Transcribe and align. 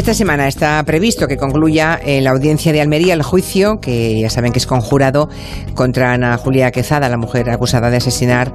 Esta 0.00 0.14
semana 0.14 0.48
está 0.48 0.82
previsto 0.84 1.28
que 1.28 1.36
concluya 1.36 2.00
en 2.02 2.24
la 2.24 2.30
audiencia 2.30 2.72
de 2.72 2.80
Almería 2.80 3.12
el 3.12 3.22
juicio, 3.22 3.80
que 3.80 4.18
ya 4.18 4.30
saben 4.30 4.50
que 4.50 4.58
es 4.58 4.66
conjurado 4.66 5.28
contra 5.74 6.14
Ana 6.14 6.38
Julia 6.38 6.70
Quezada, 6.70 7.10
la 7.10 7.18
mujer 7.18 7.50
acusada 7.50 7.90
de 7.90 7.98
asesinar 7.98 8.50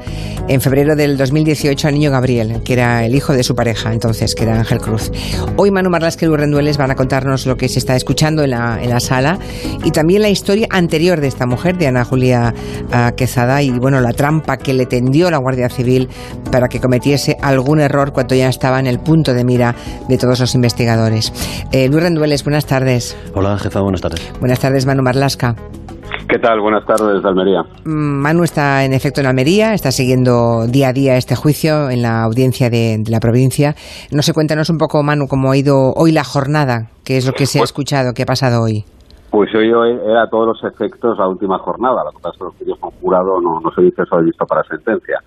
en 0.48 0.60
febrero 0.60 0.96
del 0.96 1.18
2018 1.18 1.88
al 1.88 1.94
niño 1.94 2.10
Gabriel, 2.10 2.64
que 2.64 2.74
era 2.74 3.06
el 3.06 3.14
hijo 3.14 3.34
de 3.34 3.44
su 3.44 3.54
pareja 3.54 3.94
entonces, 3.94 4.34
que 4.34 4.42
era 4.42 4.58
Ángel 4.58 4.80
Cruz. 4.80 5.12
Hoy 5.56 5.70
Manu 5.70 5.92
Marlasque 5.92 6.26
y 6.26 6.30
Rendueles 6.30 6.78
van 6.78 6.90
a 6.90 6.96
contarnos 6.96 7.46
lo 7.46 7.58
que 7.58 7.70
se 7.70 7.78
está 7.78 7.96
escuchando 7.96 8.44
en 8.44 8.50
la, 8.50 8.80
en 8.82 8.90
la 8.90 9.00
sala 9.00 9.38
y 9.84 9.92
también 9.92 10.24
la 10.24 10.30
historia 10.30 10.66
anterior 10.72 11.22
de 11.22 11.28
esta 11.28 11.46
mujer, 11.46 11.78
de 11.78 11.86
Ana 11.86 12.06
Julia 12.06 12.56
ah, 12.92 13.12
Quezada, 13.16 13.62
y 13.62 13.70
bueno, 13.70 14.02
la 14.02 14.14
trampa 14.14 14.58
que 14.58 14.74
le 14.74 14.88
tendió 14.88 15.30
la 15.30 15.38
Guardia 15.38 15.70
Civil 15.70 16.10
para 16.52 16.70
que 16.70 16.80
cometiese 16.80 17.38
algún 17.40 17.82
error 17.82 18.14
cuando 18.14 18.34
ya 18.34 18.50
estaba 18.50 18.80
en 18.80 18.88
el 18.88 18.98
punto 18.98 19.36
de 19.36 19.44
mira 19.44 19.76
de 20.10 20.18
todos 20.18 20.40
los 20.40 20.56
investigadores. 20.56 21.35
Eh, 21.72 21.88
Luis 21.90 22.04
Rendueles, 22.04 22.44
buenas 22.44 22.66
tardes. 22.66 23.18
Hola, 23.36 23.58
jefa, 23.58 23.82
buenas 23.82 24.02
tardes. 24.02 24.34
Buenas 24.40 24.60
tardes, 24.60 24.86
Manu 24.86 25.04
Marlasca. 25.04 25.56
¿Qué 26.30 26.40
tal? 26.40 26.60
Buenas 26.60 26.86
tardes, 26.86 27.24
Almería. 27.24 27.62
Mm, 27.84 28.22
Manu 28.22 28.44
está 28.44 28.84
en 28.84 28.94
efecto 28.94 29.22
en 29.22 29.28
Almería, 29.28 29.74
está 29.74 29.92
siguiendo 29.92 30.66
día 30.68 30.90
a 30.90 30.94
día 30.94 31.18
este 31.18 31.36
juicio 31.36 31.90
en 31.90 32.02
la 32.02 32.24
audiencia 32.24 32.70
de, 32.70 32.98
de 33.00 33.12
la 33.12 33.20
provincia. 33.20 33.76
No 34.12 34.22
sé, 34.22 34.34
cuéntanos 34.34 34.70
un 34.70 34.78
poco, 34.78 35.04
Manu, 35.04 35.28
cómo 35.28 35.52
ha 35.52 35.58
ido 35.58 35.94
hoy 35.96 36.12
la 36.12 36.24
jornada, 36.24 36.90
qué 37.04 37.18
es 37.18 37.26
lo 37.28 37.34
que 37.34 37.46
se 37.46 37.60
ha 37.60 37.62
Pues- 37.62 37.70
escuchado, 37.72 38.14
qué 38.14 38.24
ha 38.24 38.26
pasado 38.26 38.62
hoy. 38.64 38.84
Pues 39.30 39.54
hoy, 39.54 39.72
hoy 39.74 39.92
era 40.10 40.24
a 40.24 40.30
todos 40.30 40.48
los 40.48 40.64
efectos 40.74 41.18
la 41.20 41.28
última 41.28 41.60
jornada. 41.60 42.04
La 42.06 42.12
cosa 42.12 42.30
es 42.32 42.38
que 42.38 42.44
los 42.46 42.56
juicios 42.56 42.80
con 42.80 42.92
jurado 43.02 43.42
no, 43.42 43.60
no 43.60 43.70
se 43.76 43.82
dice 43.82 44.04
eso 44.04 44.18
he 44.20 44.24
visto 44.24 44.46
para 44.46 44.64
sentencia. 44.64 45.20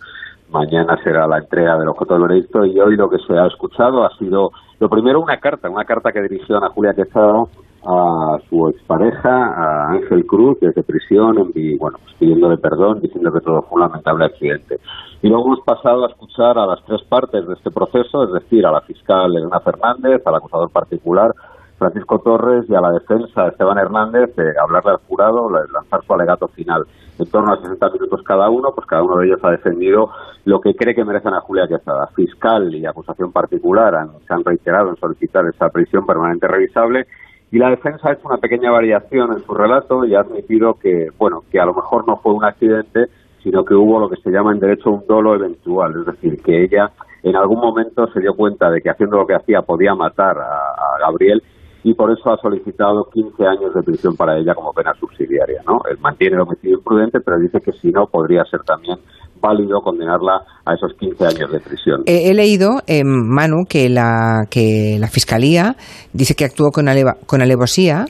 Mañana 0.51 0.97
será 1.05 1.27
la 1.27 1.39
entrega 1.39 1.77
del 1.79 1.89
objeto 1.89 2.15
del 2.15 2.23
veredicto 2.23 2.65
y 2.65 2.81
hoy 2.81 2.97
lo 2.97 3.11
que 3.11 3.19
se 3.19 3.35
ha 3.39 3.47
escuchado 3.47 4.05
ha 4.07 4.17
sido, 4.19 4.51
lo 4.81 4.89
primero, 4.89 5.21
una 5.21 5.39
carta, 5.39 5.69
una 5.69 5.85
carta 5.85 6.13
que 6.13 6.23
dirigió 6.23 6.57
Ana 6.57 6.71
Julia 6.71 6.95
Quezada 6.95 7.45
a 7.85 8.39
su 8.49 8.69
expareja, 8.69 9.29
a 9.29 9.93
Ángel 9.93 10.27
Cruz, 10.27 10.59
desde 10.61 10.83
prisión, 10.83 11.53
y 11.55 11.77
bueno, 11.79 11.99
pues 12.03 12.15
pidiéndole 12.19 12.59
perdón, 12.59 13.01
diciendo 13.01 13.33
que 13.33 13.41
todo 13.41 13.63
fue 13.63 13.77
un 13.77 13.89
lamentable 13.89 14.27
accidente. 14.27 14.79
Y 15.23 15.29
luego 15.29 15.47
hemos 15.47 15.61
pasado 15.61 16.05
a 16.05 16.09
escuchar 16.09 16.59
a 16.59 16.67
las 16.67 16.85
tres 16.85 17.03
partes 17.09 17.47
de 17.47 17.55
este 17.55 17.71
proceso, 17.71 18.25
es 18.25 18.33
decir, 18.33 18.67
a 18.67 18.73
la 18.73 18.81
fiscal 18.83 19.35
Elena 19.35 19.61
Fernández, 19.61 20.23
al 20.27 20.35
acusador 20.35 20.71
particular 20.71 21.33
Francisco 21.79 22.19
Torres 22.19 22.65
y 22.69 22.75
a 22.75 22.81
la 22.81 22.91
defensa 22.91 23.49
Esteban 23.49 23.79
Hernández 23.79 24.37
eh, 24.37 24.53
hablarle 24.61 24.91
al 24.91 24.97
jurado, 25.07 25.49
lanzar 25.49 26.05
su 26.05 26.13
alegato 26.13 26.49
final. 26.49 26.85
En 27.19 27.31
torno 27.31 27.53
a 27.53 27.57
60 27.57 27.91
minutos 27.91 28.23
cada 28.25 28.51
uno, 28.51 28.73
pues 28.75 28.87
cada 28.87 29.03
uno 29.03 29.17
de 29.17 29.27
ellos 29.27 29.41
ha 29.43 29.51
defendido 29.51 30.11
lo 30.45 30.61
que 30.61 30.75
cree 30.75 30.95
que 30.95 31.05
merecen 31.05 31.35
a 31.35 31.41
Julia 31.41 31.69
Quezada. 31.69 32.09
Fiscal 32.09 32.75
y 32.75 32.85
acusación 32.85 33.33
particular 33.33 33.95
han, 33.95 34.11
se 34.27 34.35
han 34.35 34.45
reiterado 34.45 34.91
en 34.91 34.97
solicitar 34.97 35.45
esa 35.47 35.69
prisión 35.69 36.05
permanente 36.05 36.49
revisable 36.49 37.07
y 37.51 37.59
la 37.59 37.71
defensa 37.71 38.09
ha 38.09 38.13
hecho 38.13 38.29
una 38.29 38.39
pequeña 38.39 38.71
variación 38.71 39.33
en 39.33 39.45
su 39.45 39.55
relato 39.55 40.05
y 40.05 40.15
ha 40.15 40.21
admitido 40.21 40.75
que, 40.75 41.09
bueno, 41.17 41.45
que 41.51 41.61
a 41.61 41.65
lo 41.65 41.75
mejor 41.75 42.07
no 42.07 42.17
fue 42.19 42.35
un 42.35 42.45
accidente, 42.45 43.07
sino 43.43 43.65
que 43.65 43.75
hubo 43.75 44.01
lo 44.01 44.11
que 44.11 44.21
se 44.21 44.31
llama 44.31 44.53
en 44.53 44.61
derecho 44.61 44.91
un 44.91 45.07
dolo 45.07 45.35
eventual, 45.35 45.95
es 46.01 46.07
decir, 46.07 46.43
que 46.43 46.65
ella 46.65 46.91
en 47.23 47.37
algún 47.37 47.61
momento 47.61 48.07
se 48.09 48.21
dio 48.21 48.35
cuenta 48.35 48.71
de 48.71 48.81
que 48.81 48.91
haciendo 48.91 49.17
lo 49.17 49.27
que 49.27 49.35
hacía 49.35 49.63
podía 49.63 49.95
matar 49.95 50.37
a 50.39 50.99
Gabriel 51.01 51.43
y 51.91 51.95
por 51.95 52.11
eso 52.13 52.31
ha 52.31 52.37
solicitado 52.37 53.09
15 53.13 53.47
años 53.47 53.73
de 53.75 53.83
prisión 53.83 54.15
para 54.15 54.37
ella 54.37 54.55
como 54.55 54.73
pena 54.75 54.93
subsidiaria. 55.01 55.63
¿no? 55.67 55.79
Él 55.91 55.97
mantiene 56.01 56.37
el 56.37 56.43
homicidio 56.43 56.77
imprudente, 56.77 57.19
pero 57.25 57.39
dice 57.39 57.61
que 57.65 57.73
si 57.73 57.89
no 57.91 58.05
podría 58.13 58.45
ser 58.45 58.61
también 58.61 58.99
válido 59.41 59.81
condenarla 59.81 60.43
a 60.67 60.75
esos 60.75 60.93
15 60.99 61.25
años 61.25 61.51
de 61.51 61.61
prisión. 61.61 62.03
Eh, 62.05 62.29
he 62.31 62.35
leído, 62.35 62.81
eh, 62.87 63.05
Manu, 63.05 63.65
que 63.67 63.89
la, 63.89 64.45
que 64.51 64.99
la 65.01 65.07
Fiscalía 65.07 65.77
dice 66.13 66.35
que 66.35 66.45
actuó 66.45 66.71
con, 66.71 66.89
aleva- 66.89 67.17
con 67.27 67.41
alevosía, 67.41 68.05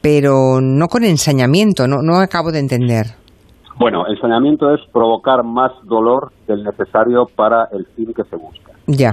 pero 0.00 0.60
no 0.62 0.86
con 0.86 1.02
ensañamiento, 1.02 1.88
no, 1.88 1.96
no 2.02 2.18
acabo 2.20 2.52
de 2.52 2.60
entender. 2.60 3.06
Bueno, 3.80 4.06
el 4.06 4.18
saneamiento 4.20 4.72
es 4.72 4.80
provocar 4.92 5.42
más 5.44 5.72
dolor 5.84 6.30
del 6.46 6.62
necesario 6.62 7.24
para 7.34 7.66
el 7.72 7.86
fin 7.96 8.12
que 8.14 8.22
se 8.24 8.36
busca. 8.36 8.72
Ya. 8.86 9.10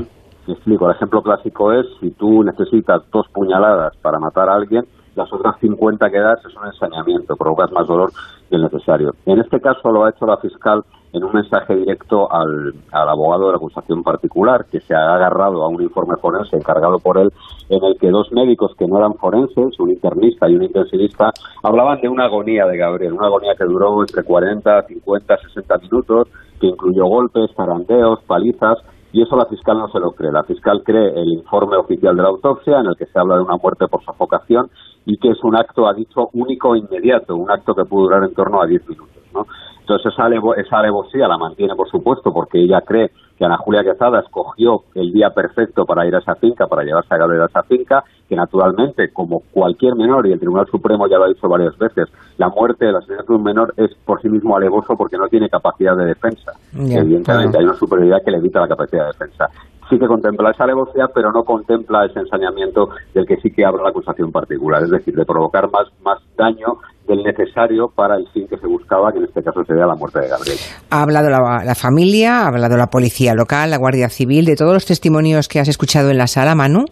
Me 0.47 0.53
explico, 0.53 0.85
el 0.85 0.95
ejemplo 0.95 1.21
clásico 1.21 1.71
es 1.71 1.85
si 1.99 2.11
tú 2.11 2.43
necesitas 2.43 3.01
dos 3.11 3.27
puñaladas 3.33 3.95
para 4.01 4.19
matar 4.19 4.49
a 4.49 4.55
alguien, 4.55 4.85
las 5.15 5.31
otras 5.31 5.57
50 5.59 6.09
que 6.09 6.19
das 6.19 6.39
es 6.45 6.55
un 6.55 6.65
ensañamiento, 6.65 7.35
provocas 7.35 7.71
más 7.71 7.87
dolor 7.87 8.11
del 8.49 8.63
necesario. 8.63 9.11
En 9.25 9.39
este 9.39 9.61
caso 9.61 9.91
lo 9.91 10.03
ha 10.03 10.09
hecho 10.09 10.25
la 10.25 10.37
fiscal 10.37 10.83
en 11.13 11.23
un 11.23 11.31
mensaje 11.31 11.75
directo 11.75 12.31
al, 12.31 12.73
al 12.91 13.09
abogado 13.09 13.45
de 13.45 13.51
la 13.51 13.57
acusación 13.57 14.01
particular, 14.01 14.65
que 14.71 14.81
se 14.81 14.95
ha 14.95 15.13
agarrado 15.13 15.63
a 15.63 15.67
un 15.67 15.81
informe 15.81 16.15
forense 16.19 16.57
encargado 16.57 16.97
por 16.97 17.19
él, 17.19 17.31
en 17.69 17.83
el 17.83 17.97
que 17.99 18.09
dos 18.09 18.31
médicos 18.31 18.73
que 18.77 18.87
no 18.87 18.97
eran 18.97 19.13
forenses, 19.13 19.79
un 19.79 19.91
internista 19.91 20.49
y 20.49 20.55
un 20.55 20.63
intensivista, 20.63 21.29
hablaban 21.61 22.01
de 22.01 22.09
una 22.09 22.25
agonía 22.25 22.65
de 22.65 22.77
Gabriel, 22.77 23.13
una 23.13 23.27
agonía 23.27 23.53
que 23.55 23.65
duró 23.65 24.01
entre 24.01 24.23
40, 24.23 24.87
50, 24.87 25.37
60 25.37 25.77
minutos, 25.77 26.27
que 26.59 26.67
incluyó 26.67 27.05
golpes, 27.05 27.51
zarandeos, 27.55 28.19
palizas, 28.23 28.79
y 29.13 29.21
eso 29.21 29.35
la 29.37 29.45
fiscal 29.45 29.77
no 29.77 29.87
se 29.89 29.99
lo 29.99 30.11
cree. 30.11 30.31
La 30.31 30.43
fiscal 30.43 30.81
cree 30.83 31.13
el 31.15 31.31
informe 31.31 31.77
oficial 31.77 32.15
de 32.15 32.23
la 32.23 32.29
autopsia 32.29 32.79
en 32.79 32.87
el 32.87 32.95
que 32.97 33.05
se 33.05 33.19
habla 33.19 33.35
de 33.35 33.43
una 33.43 33.57
muerte 33.57 33.87
por 33.87 34.03
sofocación 34.03 34.69
y 35.05 35.17
que 35.17 35.29
es 35.31 35.43
un 35.43 35.55
acto, 35.55 35.87
ha 35.87 35.93
dicho, 35.93 36.29
único 36.33 36.75
e 36.75 36.79
inmediato, 36.79 37.35
un 37.35 37.51
acto 37.51 37.73
que 37.75 37.85
pudo 37.85 38.03
durar 38.05 38.23
en 38.23 38.33
torno 38.33 38.61
a 38.61 38.65
10 38.67 38.87
minutos. 38.89 39.09
¿no? 39.33 39.45
Entonces 39.81 40.13
esa, 40.13 40.23
alevo- 40.27 40.55
esa 40.55 40.77
alevosía 40.79 41.27
la 41.27 41.37
mantiene, 41.37 41.75
por 41.75 41.89
supuesto, 41.89 42.31
porque 42.31 42.61
ella 42.61 42.81
cree 42.81 43.11
que 43.37 43.43
Ana 43.43 43.57
Julia 43.57 43.83
Quezada 43.83 44.19
escogió 44.21 44.83
el 44.95 45.11
día 45.11 45.31
perfecto 45.31 45.85
para 45.85 46.05
ir 46.07 46.15
a 46.15 46.19
esa 46.19 46.35
finca, 46.35 46.67
para 46.67 46.83
llevarse 46.83 47.13
a 47.13 47.17
Gabriel 47.17 47.41
a 47.41 47.45
esa 47.47 47.63
finca, 47.63 48.03
que 48.29 48.35
naturalmente, 48.35 49.11
como 49.11 49.41
cualquier 49.51 49.95
menor, 49.95 50.25
y 50.27 50.31
el 50.31 50.39
Tribunal 50.39 50.67
Supremo 50.67 51.07
ya 51.07 51.17
lo 51.17 51.25
ha 51.25 51.27
dicho 51.27 51.49
varias 51.49 51.77
veces, 51.77 52.07
la 52.37 52.47
muerte 52.49 52.85
del 52.85 52.95
asesinato 52.95 53.33
de 53.33 53.37
un 53.39 53.43
menor 53.43 53.73
es 53.75 53.93
por 54.05 54.21
sí 54.21 54.29
mismo 54.29 54.55
alevoso 54.55 54.95
porque 54.95 55.17
no 55.17 55.27
tiene 55.27 55.49
capacidad 55.49 55.97
de 55.97 56.05
defensa. 56.05 56.53
Evidentemente 56.99 57.23
claro. 57.25 57.59
hay 57.59 57.65
una 57.65 57.73
superioridad 57.73 58.23
que 58.23 58.31
le 58.31 58.37
evita 58.37 58.61
la 58.61 58.67
capacidad 58.69 59.01
de 59.01 59.07
defensa. 59.07 59.49
Sí 59.89 59.99
que 59.99 60.07
contempla 60.07 60.51
esa 60.51 60.63
alevosía, 60.63 61.05
pero 61.13 61.31
no 61.31 61.43
contempla 61.43 62.05
ese 62.05 62.19
ensañamiento 62.19 62.89
del 63.13 63.25
que 63.25 63.37
sí 63.37 63.49
que 63.51 63.65
habla 63.65 63.83
la 63.83 63.89
acusación 63.89 64.31
particular, 64.31 64.81
es 64.83 64.89
decir, 64.89 65.13
de 65.13 65.25
provocar 65.25 65.69
más, 65.71 65.87
más 66.03 66.19
daño 66.37 66.79
del 67.07 67.21
necesario 67.23 67.87
para 67.93 68.15
el 68.15 68.27
fin 68.29 68.47
que 68.47 68.57
se 68.57 68.65
buscaba, 68.65 69.11
que 69.11 69.19
en 69.19 69.25
este 69.25 69.43
caso 69.43 69.63
sería 69.65 69.85
la 69.85 69.95
muerte 69.95 70.21
de 70.21 70.29
Gabriel. 70.29 70.57
Ha 70.89 71.03
hablado 71.03 71.29
la, 71.29 71.75
familia, 71.75 72.43
ha 72.43 72.47
hablado 72.47 72.77
la 72.77 72.87
policía 72.87 73.33
local, 73.33 73.71
la 73.71 73.77
Guardia 73.77 74.09
Civil, 74.09 74.45
de 74.45 74.55
todos 74.55 74.73
los 74.73 74.85
testimonios 74.85 75.47
que 75.47 75.59
has 75.59 75.67
escuchado 75.67 76.09
en 76.11 76.17
la 76.17 76.27
sala, 76.27 76.55
Manu. 76.55 76.85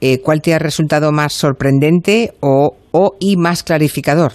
eh, 0.00 0.20
¿Cuál 0.20 0.42
te 0.42 0.54
ha 0.54 0.58
resultado 0.58 1.12
más 1.12 1.32
sorprendente 1.32 2.34
o, 2.40 2.74
o 2.90 3.12
y 3.20 3.36
más 3.36 3.62
clarificador? 3.62 4.32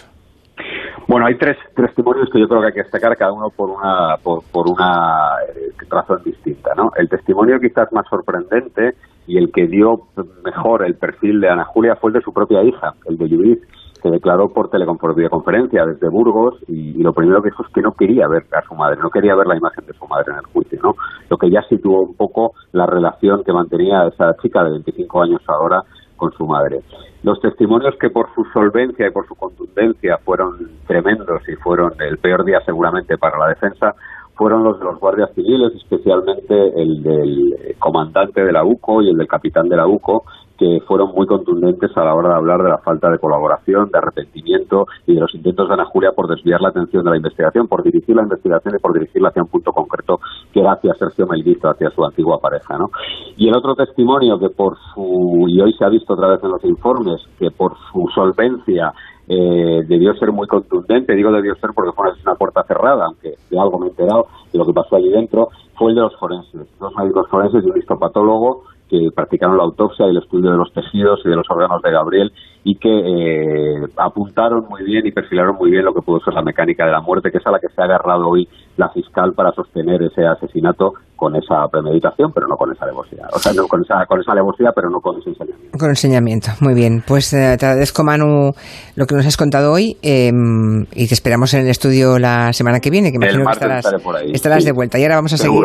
Bueno, 1.07 1.25
hay 1.25 1.37
tres 1.37 1.57
testimonios 1.73 2.29
que 2.31 2.39
yo 2.39 2.47
creo 2.49 2.59
que 2.61 2.67
hay 2.67 2.73
que 2.73 2.83
destacar, 2.83 3.15
cada 3.15 3.31
uno 3.31 3.49
por 3.49 3.69
una, 3.69 4.17
por, 4.21 4.43
por 4.51 4.69
una 4.69 5.37
eh, 5.55 5.71
razón 5.89 6.21
distinta. 6.25 6.71
¿no? 6.75 6.91
El 6.97 7.07
testimonio 7.07 7.59
quizás 7.61 7.91
más 7.93 8.05
sorprendente 8.09 8.95
y 9.25 9.37
el 9.37 9.51
que 9.53 9.67
dio 9.67 10.01
mejor 10.43 10.85
el 10.85 10.95
perfil 10.95 11.39
de 11.39 11.49
Ana 11.49 11.63
Julia 11.63 11.95
fue 11.95 12.09
el 12.09 12.15
de 12.15 12.21
su 12.21 12.33
propia 12.33 12.61
hija, 12.63 12.93
el 13.05 13.17
de 13.17 13.29
Judith, 13.29 13.61
que 14.03 14.09
declaró 14.11 14.49
por 14.49 14.69
telecon- 14.69 15.15
videoconferencia 15.15 15.85
desde 15.85 16.09
Burgos 16.09 16.55
y, 16.67 16.99
y 16.99 17.01
lo 17.03 17.13
primero 17.13 17.41
que 17.41 17.49
dijo 17.49 17.63
es 17.63 17.73
que 17.73 17.81
no 17.81 17.93
quería 17.93 18.27
ver 18.27 18.43
a 18.53 18.61
su 18.67 18.75
madre, 18.75 18.97
no 19.01 19.09
quería 19.09 19.33
ver 19.35 19.47
la 19.47 19.57
imagen 19.57 19.85
de 19.85 19.93
su 19.93 20.05
madre 20.07 20.33
en 20.33 20.39
el 20.39 20.45
juicio. 20.45 20.79
¿no? 20.83 20.95
Lo 21.29 21.37
que 21.37 21.49
ya 21.49 21.61
situó 21.69 22.01
un 22.01 22.15
poco 22.15 22.51
la 22.73 22.85
relación 22.85 23.43
que 23.45 23.53
mantenía 23.53 24.07
esa 24.07 24.35
chica 24.41 24.61
de 24.63 24.71
25 24.71 25.21
años 25.23 25.41
ahora 25.47 25.83
con 26.17 26.31
su 26.33 26.45
madre. 26.45 26.81
Los 27.23 27.39
testimonios 27.39 27.95
que 27.99 28.09
por 28.09 28.27
su 28.35 28.43
solvencia 28.51 29.07
y 29.07 29.11
por 29.11 29.25
su 29.27 29.35
contundencia 29.35 30.17
fueron 30.25 30.57
tremendos 30.85 31.47
y 31.47 31.55
fueron 31.55 31.93
el 31.99 32.17
peor 32.17 32.43
día 32.43 32.59
seguramente 32.65 33.17
para 33.17 33.37
la 33.37 33.47
defensa 33.47 33.95
fueron 34.37 34.63
los 34.63 34.77
de 34.77 34.85
los 34.85 34.99
guardias 34.99 35.31
civiles, 35.33 35.73
especialmente 35.75 36.53
el 36.79 37.01
del 37.01 37.75
comandante 37.79 38.43
de 38.43 38.51
la 38.51 38.63
UCO 38.63 39.01
y 39.01 39.09
el 39.09 39.17
del 39.17 39.27
capitán 39.27 39.67
de 39.67 39.75
la 39.75 39.87
UCO, 39.87 40.25
que 40.57 40.79
fueron 40.87 41.11
muy 41.13 41.27
contundentes 41.27 41.95
a 41.95 42.03
la 42.03 42.15
hora 42.15 42.29
de 42.29 42.35
hablar 42.35 42.63
de 42.63 42.69
la 42.69 42.79
falta 42.79 43.09
de 43.09 43.19
colaboración, 43.19 43.89
de 43.91 43.97
arrepentimiento 43.97 44.87
y 45.05 45.13
de 45.15 45.21
los 45.21 45.33
intentos 45.35 45.67
de 45.67 45.73
Ana 45.73 45.85
Julia 45.85 46.11
por 46.15 46.27
desviar 46.27 46.61
la 46.61 46.69
atención 46.69 47.03
de 47.03 47.11
la 47.11 47.17
investigación, 47.17 47.67
por 47.67 47.83
dirigir 47.83 48.15
la 48.15 48.23
investigación 48.23 48.75
y 48.75 48.79
por 48.79 48.93
dirigirla 48.93 49.29
hacia 49.29 49.43
un 49.43 49.49
punto 49.49 49.71
concreto 49.71 50.19
que 50.51 50.61
era 50.61 50.73
hacia 50.73 50.93
Sergio 50.95 51.27
Melguito, 51.27 51.69
hacia 51.69 51.89
su 51.91 52.03
antigua 52.03 52.39
pareja. 52.39 52.77
¿no? 52.77 52.89
Y 53.37 53.47
el 53.47 53.55
otro 53.55 53.75
testimonio 53.75 54.39
que 54.39 54.49
por 54.49 54.77
su, 54.93 55.45
y 55.47 55.61
hoy 55.61 55.73
se 55.73 55.85
ha 55.85 55.89
visto 55.89 56.13
otra 56.13 56.29
vez 56.29 56.43
en 56.43 56.51
los 56.51 56.63
informes, 56.63 57.21
que 57.37 57.51
por 57.51 57.73
su 57.91 58.07
solvencia 58.13 58.93
eh, 59.27 59.83
debió 59.85 60.13
ser 60.15 60.31
muy 60.31 60.47
contundente, 60.47 61.13
digo 61.13 61.31
debió 61.31 61.53
ser 61.55 61.71
porque 61.75 61.91
fue 61.91 62.05
una, 62.25 62.35
puerta 62.35 62.63
cerrada, 62.63 63.05
aunque 63.05 63.33
de 63.49 63.59
algo 63.59 63.77
me 63.77 63.87
he 63.87 63.89
enterado 63.89 64.27
de 64.51 64.57
lo 64.57 64.65
que 64.65 64.73
pasó 64.73 64.95
allí 64.95 65.09
dentro, 65.09 65.49
fue 65.75 65.91
el 65.91 65.95
de 65.95 66.01
los 66.01 66.15
forenses, 66.17 66.67
dos 66.79 66.95
médicos 66.95 67.27
forenses 67.29 67.63
y 67.63 67.69
un 67.69 67.77
histopatólogo 67.77 68.63
que 68.89 69.09
practicaron 69.13 69.57
la 69.57 69.63
autopsia 69.63 70.07
y 70.07 70.11
el 70.11 70.17
estudio 70.17 70.51
de 70.51 70.57
los 70.57 70.71
tejidos 70.73 71.21
y 71.25 71.29
de 71.29 71.35
los 71.35 71.49
órganos 71.49 71.81
de 71.81 71.91
Gabriel 71.91 72.31
y 72.63 72.75
que 72.75 72.89
eh, 72.89 73.87
apuntaron 73.97 74.65
muy 74.69 74.83
bien 74.83 75.05
y 75.05 75.11
perfilaron 75.11 75.55
muy 75.55 75.71
bien 75.71 75.85
lo 75.85 75.93
que 75.93 76.01
pudo 76.01 76.19
ser 76.19 76.33
la 76.33 76.41
mecánica 76.41 76.85
de 76.85 76.91
la 76.91 77.01
muerte, 77.01 77.31
que 77.31 77.37
es 77.37 77.47
a 77.47 77.51
la 77.51 77.59
que 77.59 77.69
se 77.69 77.81
ha 77.81 77.85
agarrado 77.85 78.27
hoy 78.27 78.47
la 78.75 78.89
fiscal 78.89 79.33
para 79.33 79.51
sostener 79.51 80.03
ese 80.03 80.25
asesinato 80.25 80.93
con 81.17 81.35
esa 81.35 81.67
premeditación, 81.69 82.31
pero 82.33 82.47
no 82.47 82.55
con 82.55 82.71
esa 82.71 82.85
alevosía. 82.85 83.27
O 83.33 83.39
sea, 83.39 83.51
no 83.51 83.67
con 83.67 83.81
esa, 83.81 84.05
con 84.07 84.21
esa 84.21 84.31
alevosía, 84.31 84.71
pero 84.73 84.89
no 84.89 84.99
con 85.01 85.19
ese 85.19 85.31
ensañamiento. 85.31 85.77
Con 85.77 85.89
ensañamiento, 85.89 86.51
muy 86.61 86.73
bien. 86.73 87.03
Pues 87.05 87.33
eh, 87.33 87.57
te 87.59 87.65
agradezco, 87.65 88.03
Manu, 88.03 88.53
lo 88.95 89.05
que 89.05 89.15
nos 89.15 89.25
has 89.25 89.35
contado 89.35 89.73
hoy 89.73 89.97
em, 90.03 90.85
y 90.93 91.07
te 91.07 91.13
esperamos 91.13 91.53
en 91.55 91.61
el 91.61 91.69
estudio 91.69 92.19
la 92.19 92.53
semana 92.53 92.79
que 92.79 92.89
viene, 92.89 93.11
que 93.11 93.17
imagino 93.17 93.45
que 93.45 93.51
estarás, 93.51 93.85
estarás 94.31 94.63
de 94.63 94.71
vuelta. 94.71 94.99
Y 94.99 95.03
ahora 95.03 95.15
vamos 95.15 95.33
a 95.33 95.37
seguir. 95.37 95.59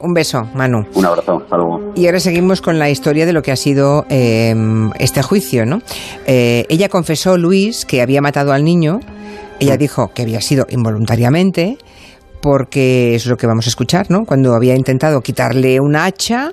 Un 0.00 0.14
beso, 0.14 0.48
Manu. 0.54 0.84
Un 0.94 1.04
abrazo, 1.04 1.42
hasta 1.44 1.56
luego. 1.56 1.92
Y 1.94 2.06
ahora 2.06 2.18
seguimos 2.18 2.62
con 2.62 2.78
la 2.78 2.88
historia 2.88 3.26
de 3.26 3.34
lo 3.34 3.42
que 3.42 3.52
ha 3.52 3.56
sido 3.56 4.06
em, 4.08 4.90
este 4.98 5.22
juicio, 5.22 5.66
¿no? 5.66 5.80
Eh, 6.26 6.64
ella 6.70 6.88
confesó, 6.88 7.36
Luis, 7.36 7.84
que 7.84 8.00
había 8.00 8.22
matado 8.22 8.52
al 8.52 8.64
niño. 8.64 9.00
Ella 9.60 9.76
dijo 9.76 10.10
que 10.14 10.22
había 10.22 10.40
sido 10.40 10.66
involuntariamente 10.68 11.78
porque 12.44 13.14
es 13.14 13.24
lo 13.24 13.38
que 13.38 13.46
vamos 13.46 13.64
a 13.64 13.70
escuchar, 13.70 14.10
¿no? 14.10 14.26
Cuando 14.26 14.54
había 14.54 14.74
intentado 14.74 15.22
quitarle 15.22 15.80
una 15.80 16.04
hacha 16.04 16.52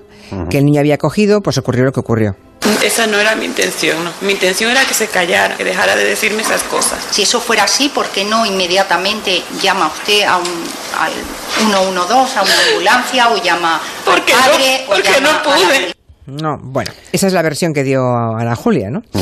que 0.49 0.59
el 0.59 0.63
niño 0.63 0.79
había 0.79 0.97
cogido, 0.97 1.41
pues 1.41 1.57
ocurrió 1.57 1.83
lo 1.83 1.91
que 1.91 1.99
ocurrió. 1.99 2.37
Esa 2.81 3.07
no 3.07 3.19
era 3.19 3.35
mi 3.35 3.43
intención, 3.43 3.97
Mi 4.21 4.31
intención 4.31 4.71
era 4.71 4.85
que 4.85 4.93
se 4.93 5.07
callara, 5.07 5.57
que 5.57 5.65
dejara 5.65 5.97
de 5.97 6.05
decirme 6.05 6.43
esas 6.43 6.63
cosas. 6.63 6.99
Si 7.11 7.23
eso 7.23 7.41
fuera 7.41 7.65
así, 7.65 7.89
¿por 7.89 8.07
qué 8.07 8.23
no 8.23 8.45
inmediatamente 8.45 9.43
llama 9.61 9.87
usted 9.87 10.23
a 10.23 10.37
un, 10.37 10.63
al 10.97 11.11
112, 11.57 12.39
a 12.39 12.41
una 12.41 12.53
ambulancia 12.69 13.29
o 13.29 13.43
llama 13.43 13.81
al 14.05 14.21
padre? 14.23 14.85
No, 14.87 14.95
porque 14.95 15.21
no 15.21 15.43
pude. 15.43 16.00
No, 16.27 16.57
bueno, 16.61 16.91
esa 17.11 17.27
es 17.27 17.33
la 17.33 17.41
versión 17.41 17.73
que 17.73 17.83
dio 17.83 18.01
Ana 18.15 18.55
Julia, 18.55 18.89
¿no? 18.91 18.99
Mm. 18.99 19.19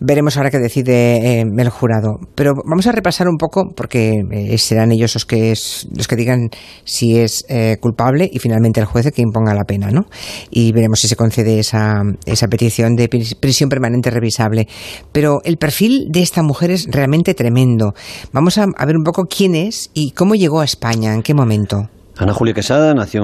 Veremos 0.00 0.36
ahora 0.36 0.50
qué 0.50 0.58
decide 0.58 1.40
eh, 1.40 1.44
el 1.56 1.68
jurado. 1.68 2.18
Pero 2.34 2.54
vamos 2.68 2.88
a 2.88 2.92
repasar 2.92 3.28
un 3.28 3.36
poco, 3.36 3.70
porque 3.76 4.24
eh, 4.32 4.58
serán 4.58 4.90
ellos 4.90 5.14
los 5.14 5.24
que, 5.24 5.50
los 5.50 6.08
que 6.08 6.16
digan 6.16 6.50
si 6.84 7.18
es 7.18 7.44
eh, 7.48 7.76
culpable 7.80 8.28
y 8.30 8.40
finalmente 8.40 8.80
el 8.80 8.86
juez 8.86 9.12
que 9.12 9.22
imponga 9.22 9.54
la 9.54 9.62
pena, 9.62 9.90
¿no? 9.92 10.06
Y 10.50 10.72
veremos 10.72 10.98
si 10.98 11.06
se 11.06 11.14
concede 11.14 11.60
esa, 11.60 12.02
esa 12.26 12.48
petición 12.48 12.96
de 12.96 13.08
prisión 13.08 13.68
permanente 13.68 14.10
revisable. 14.10 14.66
Pero 15.12 15.40
el 15.44 15.56
perfil 15.56 16.08
de 16.10 16.22
esta 16.22 16.42
mujer 16.42 16.72
es 16.72 16.88
realmente 16.90 17.34
tremendo. 17.34 17.94
Vamos 18.32 18.58
a, 18.58 18.66
a 18.76 18.86
ver 18.86 18.96
un 18.96 19.04
poco 19.04 19.26
quién 19.26 19.54
es 19.54 19.90
y 19.94 20.10
cómo 20.10 20.34
llegó 20.34 20.60
a 20.60 20.64
España, 20.64 21.14
en 21.14 21.22
qué 21.22 21.34
momento. 21.34 21.88
Ana 22.18 22.34
Julia 22.34 22.52
Quesada 22.52 22.92
nació 22.92 23.22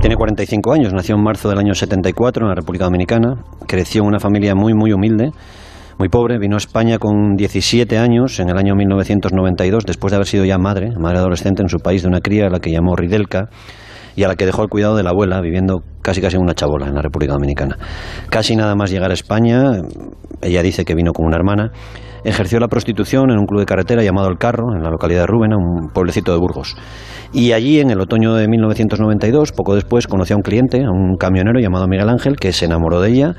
tiene 0.00 0.14
45 0.14 0.72
años, 0.72 0.92
nació 0.92 1.16
en 1.16 1.24
marzo 1.24 1.48
del 1.48 1.58
año 1.58 1.74
74 1.74 2.44
en 2.44 2.48
la 2.50 2.54
República 2.54 2.84
Dominicana, 2.84 3.42
creció 3.66 4.02
en 4.02 4.08
una 4.08 4.20
familia 4.20 4.54
muy 4.54 4.74
muy 4.74 4.92
humilde, 4.92 5.30
muy 5.98 6.08
pobre, 6.08 6.38
vino 6.38 6.54
a 6.54 6.58
España 6.58 6.98
con 6.98 7.34
17 7.34 7.98
años 7.98 8.38
en 8.38 8.48
el 8.48 8.58
año 8.58 8.76
1992, 8.76 9.84
después 9.86 10.12
de 10.12 10.16
haber 10.16 10.28
sido 10.28 10.44
ya 10.44 10.56
madre, 10.56 10.90
madre 10.96 11.18
adolescente 11.18 11.62
en 11.62 11.68
su 11.68 11.78
país 11.78 12.02
de 12.02 12.08
una 12.08 12.20
cría 12.20 12.46
a 12.46 12.50
la 12.50 12.60
que 12.60 12.70
llamó 12.70 12.94
Ridelka 12.94 13.48
y 14.14 14.22
a 14.22 14.28
la 14.28 14.36
que 14.36 14.46
dejó 14.46 14.62
el 14.62 14.68
cuidado 14.68 14.96
de 14.96 15.02
la 15.02 15.10
abuela, 15.10 15.40
viviendo 15.40 15.82
casi 16.02 16.20
casi 16.20 16.36
una 16.36 16.54
chabola 16.54 16.86
en 16.86 16.94
la 16.94 17.02
República 17.02 17.32
Dominicana. 17.32 17.78
Casi 18.28 18.56
nada 18.56 18.74
más 18.74 18.90
llegar 18.90 19.10
a 19.10 19.14
España, 19.14 19.80
ella 20.40 20.62
dice 20.62 20.84
que 20.84 20.94
vino 20.94 21.12
con 21.12 21.26
una 21.26 21.36
hermana, 21.36 21.70
ejerció 22.24 22.60
la 22.60 22.68
prostitución 22.68 23.30
en 23.30 23.38
un 23.38 23.46
club 23.46 23.60
de 23.60 23.66
carretera 23.66 24.02
llamado 24.02 24.28
El 24.28 24.38
Carro, 24.38 24.74
en 24.74 24.82
la 24.82 24.90
localidad 24.90 25.22
de 25.22 25.26
Rúbena, 25.26 25.56
un 25.56 25.88
pueblecito 25.92 26.32
de 26.32 26.38
Burgos. 26.38 26.76
Y 27.32 27.52
allí, 27.52 27.80
en 27.80 27.90
el 27.90 28.00
otoño 28.00 28.34
de 28.34 28.46
1992, 28.46 29.52
poco 29.52 29.74
después, 29.74 30.06
conoció 30.06 30.34
a 30.34 30.38
un 30.38 30.42
cliente, 30.42 30.84
a 30.84 30.90
un 30.90 31.16
camionero 31.16 31.60
llamado 31.60 31.86
Miguel 31.88 32.08
Ángel, 32.08 32.36
que 32.36 32.52
se 32.52 32.66
enamoró 32.66 33.00
de 33.00 33.10
ella 33.10 33.34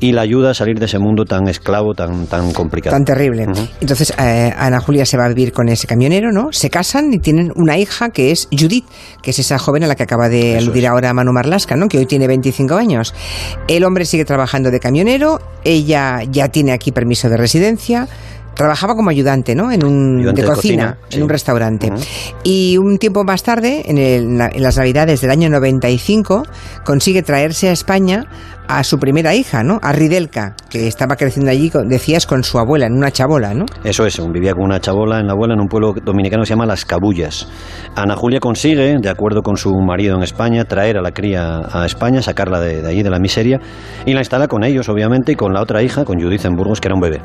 y 0.00 0.12
la 0.12 0.22
ayuda 0.22 0.50
a 0.50 0.54
salir 0.54 0.78
de 0.78 0.86
ese 0.86 0.98
mundo 0.98 1.24
tan 1.24 1.48
esclavo, 1.48 1.94
tan, 1.94 2.26
tan 2.26 2.52
complicado. 2.52 2.94
Tan 2.94 3.04
terrible. 3.04 3.46
Entonces, 3.80 4.12
eh, 4.18 4.52
Ana 4.56 4.80
Julia 4.80 5.04
se 5.04 5.16
va 5.16 5.24
a 5.24 5.28
vivir 5.28 5.52
con 5.52 5.68
ese 5.68 5.86
camionero, 5.86 6.32
¿no? 6.32 6.52
Se 6.52 6.70
casan 6.70 7.12
y 7.12 7.18
tienen 7.18 7.52
una 7.56 7.78
hija 7.78 8.10
que 8.10 8.30
es 8.30 8.48
Judith, 8.50 8.86
que 9.22 9.30
es 9.30 9.38
esa 9.38 9.58
joven 9.58 9.84
a 9.84 9.86
la 9.86 9.94
que 9.94 10.04
acaba 10.04 10.28
de 10.28 10.58
aludir 10.58 10.86
ahora 10.86 11.12
Manu 11.12 11.32
Marlasca, 11.32 11.76
¿no? 11.76 11.88
Que 11.88 11.98
hoy 11.98 12.06
tiene 12.06 12.26
25 12.26 12.74
años. 12.74 13.14
El 13.66 13.84
hombre 13.84 14.04
sigue 14.04 14.24
trabajando 14.24 14.70
de 14.70 14.80
camionero, 14.80 15.40
ella 15.64 16.22
ya 16.30 16.48
tiene 16.48 16.72
aquí 16.72 16.92
permiso 16.92 17.28
de 17.28 17.36
residencia 17.36 18.08
trabajaba 18.58 18.96
como 18.96 19.08
ayudante, 19.08 19.54
¿no? 19.54 19.70
En 19.70 19.84
un, 19.84 20.34
de, 20.34 20.44
cocina, 20.44 20.98
en 21.12 21.22
un 21.22 21.28
restaurante. 21.28 21.92
Y 22.42 22.76
un 22.76 22.98
tiempo 22.98 23.22
más 23.22 23.44
tarde, 23.44 23.84
en, 23.86 23.98
en, 23.98 24.36
las 24.36 24.76
Navidades 24.76 25.20
del 25.20 25.30
año 25.30 25.48
95, 25.48 26.42
consigue 26.84 27.22
traerse 27.22 27.68
a 27.68 27.72
España 27.72 28.26
a 28.68 28.84
su 28.84 28.98
primera 28.98 29.34
hija, 29.34 29.62
¿no? 29.64 29.78
A 29.82 29.92
Ridelka, 29.92 30.54
que 30.68 30.86
estaba 30.86 31.16
creciendo 31.16 31.50
allí, 31.50 31.72
decías, 31.86 32.26
con 32.26 32.44
su 32.44 32.58
abuela, 32.58 32.86
en 32.86 32.92
una 32.92 33.10
chabola, 33.10 33.54
¿no? 33.54 33.64
Eso 33.82 34.04
es, 34.04 34.20
vivía 34.30 34.52
con 34.52 34.64
una 34.64 34.78
chabola 34.78 35.18
en 35.20 35.26
la 35.26 35.32
abuela 35.32 35.54
en 35.54 35.60
un 35.60 35.68
pueblo 35.68 35.94
dominicano 36.04 36.42
que 36.42 36.48
se 36.48 36.52
llama 36.52 36.66
Las 36.66 36.84
Cabullas. 36.84 37.48
Ana 37.96 38.14
Julia 38.14 38.40
consigue, 38.40 38.96
de 39.00 39.08
acuerdo 39.08 39.42
con 39.42 39.56
su 39.56 39.74
marido 39.80 40.16
en 40.16 40.22
España, 40.22 40.64
traer 40.66 40.98
a 40.98 41.02
la 41.02 41.12
cría 41.12 41.62
a 41.72 41.86
España, 41.86 42.20
sacarla 42.20 42.60
de, 42.60 42.86
allí, 42.86 43.02
de 43.02 43.10
la 43.10 43.18
miseria, 43.18 43.58
y 44.04 44.12
la 44.12 44.20
instala 44.20 44.48
con 44.48 44.62
ellos, 44.64 44.88
obviamente, 44.90 45.32
y 45.32 45.34
con 45.34 45.54
la 45.54 45.62
otra 45.62 45.82
hija, 45.82 46.04
con 46.04 46.20
Judith 46.20 46.44
en 46.44 46.54
Burgos, 46.54 46.80
que 46.80 46.88
era 46.88 46.94
un 46.94 47.00
bebé. 47.00 47.22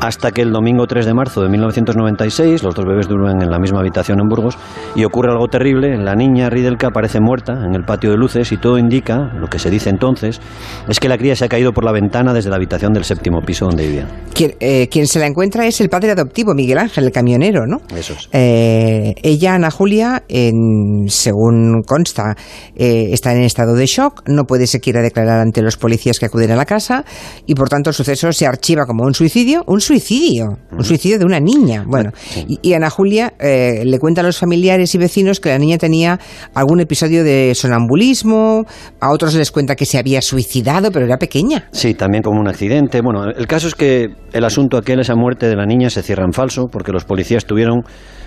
Hasta 0.00 0.32
que 0.32 0.42
el 0.42 0.50
domingo 0.50 0.86
3 0.88 1.06
de 1.06 1.14
marzo 1.14 1.42
de 1.42 1.48
1996, 1.48 2.64
los 2.64 2.74
dos 2.74 2.84
bebés 2.84 3.06
duermen 3.06 3.40
en 3.40 3.50
la 3.50 3.60
misma 3.60 3.78
habitación 3.78 4.18
en 4.20 4.26
Burgos, 4.26 4.58
y 4.96 5.04
ocurre 5.04 5.30
algo 5.30 5.46
terrible, 5.46 5.96
la 5.96 6.16
niña 6.16 6.50
Ridelka 6.50 6.88
aparece 6.88 7.20
muerta 7.20 7.52
en 7.64 7.76
el 7.76 7.84
patio 7.84 8.10
de 8.10 8.16
luces, 8.16 8.50
y 8.50 8.56
todo 8.56 8.78
indica, 8.78 9.32
lo 9.38 9.46
que 9.46 9.60
se 9.60 9.70
dice 9.70 9.90
entonces, 9.90 10.40
es 10.88 10.98
que 10.98 11.08
la 11.08 11.18
cría 11.18 11.36
se 11.36 11.44
ha 11.44 11.48
caído 11.48 11.72
por 11.72 11.84
la 11.84 11.92
ventana 11.92 12.32
desde 12.32 12.50
la 12.50 12.56
habitación 12.56 12.92
del 12.92 13.04
séptimo 13.04 13.40
piso 13.42 13.66
donde 13.66 13.86
vivía. 13.86 14.08
Quien, 14.34 14.54
eh, 14.60 14.88
quien 14.90 15.06
se 15.06 15.18
la 15.18 15.26
encuentra 15.26 15.66
es 15.66 15.80
el 15.80 15.88
padre 15.88 16.10
adoptivo, 16.12 16.54
Miguel 16.54 16.78
Ángel, 16.78 17.04
el 17.04 17.12
camionero, 17.12 17.66
¿no? 17.66 17.80
Eso 17.96 18.14
es. 18.14 18.28
Eh, 18.32 19.14
ella, 19.22 19.54
Ana 19.54 19.70
Julia, 19.70 20.24
en, 20.28 21.08
según 21.08 21.82
consta, 21.86 22.36
eh, 22.74 23.10
está 23.12 23.32
en 23.32 23.42
estado 23.42 23.74
de 23.74 23.86
shock, 23.86 24.22
no 24.26 24.44
puede 24.44 24.66
siquiera 24.66 25.02
declarar 25.02 25.40
ante 25.40 25.62
los 25.62 25.76
policías 25.76 26.18
que 26.18 26.26
acuden 26.26 26.50
a 26.50 26.56
la 26.56 26.64
casa 26.64 27.04
y 27.46 27.54
por 27.54 27.68
tanto 27.68 27.90
el 27.90 27.94
suceso 27.94 28.32
se 28.32 28.46
archiva 28.46 28.86
como 28.86 29.04
un 29.04 29.14
suicidio, 29.14 29.64
un 29.66 29.80
suicidio, 29.80 30.58
un 30.72 30.84
suicidio 30.84 31.18
de 31.18 31.24
una 31.24 31.40
niña. 31.40 31.84
Bueno, 31.86 32.10
y, 32.48 32.58
y, 32.62 32.72
Ana 32.74 32.90
Julia 32.90 33.34
le 33.38 33.98
cuenta 33.98 34.22
a 34.22 34.24
los 34.24 34.38
familiares 34.38 34.94
y 34.94 34.98
vecinos 34.98 35.40
que 35.40 35.50
la 35.50 35.58
niña 35.58 35.78
tenía 35.78 36.18
algún 36.54 36.80
episodio 36.80 37.24
de 37.24 37.52
sonambulismo, 37.54 38.64
a 39.00 39.10
otros 39.10 39.34
les 39.34 39.50
cuenta 39.50 39.76
que 39.76 39.86
se 39.86 39.98
había 39.98 40.22
suicidado 40.22 40.61
pero 40.92 41.06
era 41.06 41.16
pequeña. 41.16 41.64
Sí, 41.70 41.94
también 41.94 42.22
como 42.22 42.40
un 42.40 42.48
accidente. 42.48 43.00
Bueno, 43.02 43.24
el 43.24 43.46
caso 43.46 43.68
es 43.68 43.74
que 43.74 44.08
el 44.32 44.44
asunto 44.44 44.76
aquel, 44.76 45.00
esa 45.00 45.14
muerte 45.14 45.46
de 45.48 45.56
la 45.56 45.66
niña, 45.66 45.90
se 45.90 46.02
cierra 46.02 46.24
en 46.24 46.32
falso, 46.32 46.68
porque 46.70 46.92
los 46.92 47.04
policías 47.04 47.44
tuvieron, 47.44 47.82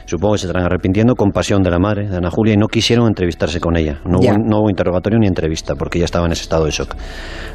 supongo 0.06 0.34
que 0.34 0.40
se 0.40 0.48
estarán 0.48 0.66
arrepintiendo, 0.66 1.16
compasión 1.16 1.64
de 1.64 1.72
la 1.72 1.80
madre, 1.80 2.10
de 2.10 2.18
Ana 2.18 2.30
Julia, 2.30 2.54
y 2.54 2.58
no 2.58 2.68
quisieron 2.68 3.08
entrevistarse 3.08 3.60
con 3.60 3.78
ella. 3.78 4.00
No 4.06 4.20
hubo, 4.20 4.38
no 4.38 4.60
hubo, 4.60 4.70
interrogatorio 4.70 5.20
ni 5.20 5.28
entrevista, 5.28 5.76
porque 5.76 5.98
ella 5.98 6.06
estaba 6.06 6.26
en 6.26 6.34
ese 6.34 6.44
estado 6.44 6.66
de 6.66 6.72
shock. 6.72 6.96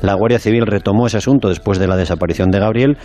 La 0.03 0.15
Guardia 0.15 0.39
Civil 0.39 0.67
retomó 0.67 1.07
ese 1.07 1.19
asunto 1.19 1.49
después 1.49 1.79
de 1.79 1.87
la 1.87 1.97
desaparición 1.97 2.51
de 2.51 2.61
Gabriel 2.61 2.99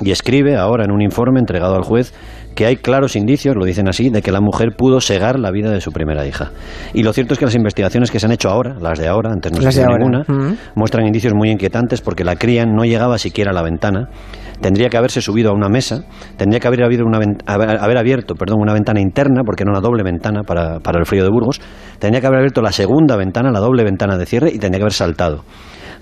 y 0.00 0.10
escribe 0.10 0.56
ahora 0.56 0.84
en 0.84 0.92
un 0.92 1.02
informe 1.02 1.40
entregado 1.40 1.74
al 1.74 1.82
juez 1.82 2.12
que 2.54 2.66
hay 2.66 2.76
claros 2.76 3.16
indicios, 3.16 3.56
lo 3.56 3.64
dicen 3.64 3.88
así, 3.88 4.10
de 4.10 4.22
que 4.22 4.32
la 4.32 4.40
mujer 4.40 4.70
pudo 4.76 5.00
segar 5.00 5.38
la 5.38 5.50
vida 5.50 5.70
de 5.70 5.80
su 5.80 5.92
primera 5.92 6.26
hija. 6.26 6.50
Y 6.92 7.02
lo 7.02 7.12
cierto 7.12 7.34
es 7.34 7.38
que 7.38 7.44
las 7.44 7.54
investigaciones 7.54 8.10
que 8.10 8.18
se 8.18 8.26
han 8.26 8.32
hecho 8.32 8.50
ahora, 8.50 8.76
las 8.80 8.98
de 8.98 9.08
ahora, 9.08 9.30
antes 9.32 9.52
no 9.52 9.70
se 9.70 9.86
ninguna, 9.86 10.24
muestran 10.74 11.06
indicios 11.06 11.32
muy 11.34 11.50
inquietantes 11.50 12.00
porque 12.00 12.24
la 12.24 12.36
cría 12.36 12.66
no 12.66 12.84
llegaba 12.84 13.18
siquiera 13.18 13.52
a 13.52 13.54
la 13.54 13.62
ventana, 13.62 14.08
tendría 14.60 14.88
que 14.88 14.96
haberse 14.96 15.20
subido 15.20 15.50
a 15.50 15.54
una 15.54 15.68
mesa, 15.68 16.04
tendría 16.36 16.60
que 16.60 16.66
haber, 16.66 16.84
habido 16.84 17.04
una, 17.06 17.18
haber 17.46 17.98
abierto 17.98 18.34
perdón, 18.34 18.58
una 18.60 18.74
ventana 18.74 19.00
interna, 19.00 19.42
porque 19.44 19.62
era 19.62 19.70
una 19.70 19.80
doble 19.80 20.02
ventana 20.02 20.42
para, 20.42 20.80
para 20.80 20.98
el 20.98 21.06
frío 21.06 21.22
de 21.22 21.30
Burgos, 21.30 21.60
tendría 21.98 22.20
que 22.20 22.26
haber 22.26 22.40
abierto 22.40 22.62
la 22.62 22.72
segunda 22.72 23.16
ventana, 23.16 23.50
la 23.50 23.60
doble 23.60 23.84
ventana 23.84 24.16
de 24.16 24.26
cierre, 24.26 24.50
y 24.50 24.58
tendría 24.58 24.78
que 24.78 24.84
haber 24.84 24.92
saltado. 24.92 25.44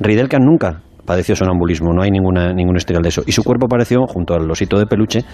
Ridelka 0.00 0.38
nunca 0.38 0.82
padeció 1.08 1.34
sonambulismo, 1.34 1.94
no 1.94 2.02
hay 2.02 2.10
ninguna, 2.10 2.52
ningún 2.52 2.76
historial 2.76 3.02
de 3.02 3.08
eso. 3.08 3.22
Y 3.26 3.32
su 3.32 3.42
cuerpo 3.42 3.64
apareció 3.64 4.06
junto 4.06 4.34
al 4.34 4.48
osito 4.50 4.78
de 4.78 4.84
peluche 4.84 5.24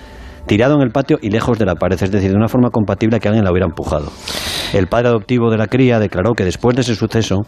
tirado 0.47 0.77
en 0.77 0.83
el 0.83 0.91
patio 0.91 1.19
y 1.21 1.31
lejos 1.31 1.59
de 1.59 1.67
la 1.67 1.75
pared, 1.75 2.01
es 2.01 2.11
decir, 2.13 2.31
de 2.31 2.37
una 2.37 2.49
forma 2.49 2.71
compatible 2.71 3.17
a 3.17 3.19
que 3.19 3.27
alguien 3.27 3.45
la 3.45 3.51
hubiera 3.51 3.67
empujado. 3.67 4.13
El 4.73 4.87
padre 4.87 5.09
adoptivo 5.09 5.51
de 5.51 5.59
la 5.59 5.67
cría 5.67 5.99
declaró 5.99 6.35
que 6.35 6.45
después 6.45 6.77
de 6.77 6.83
ese 6.83 6.95
suceso 6.95 7.43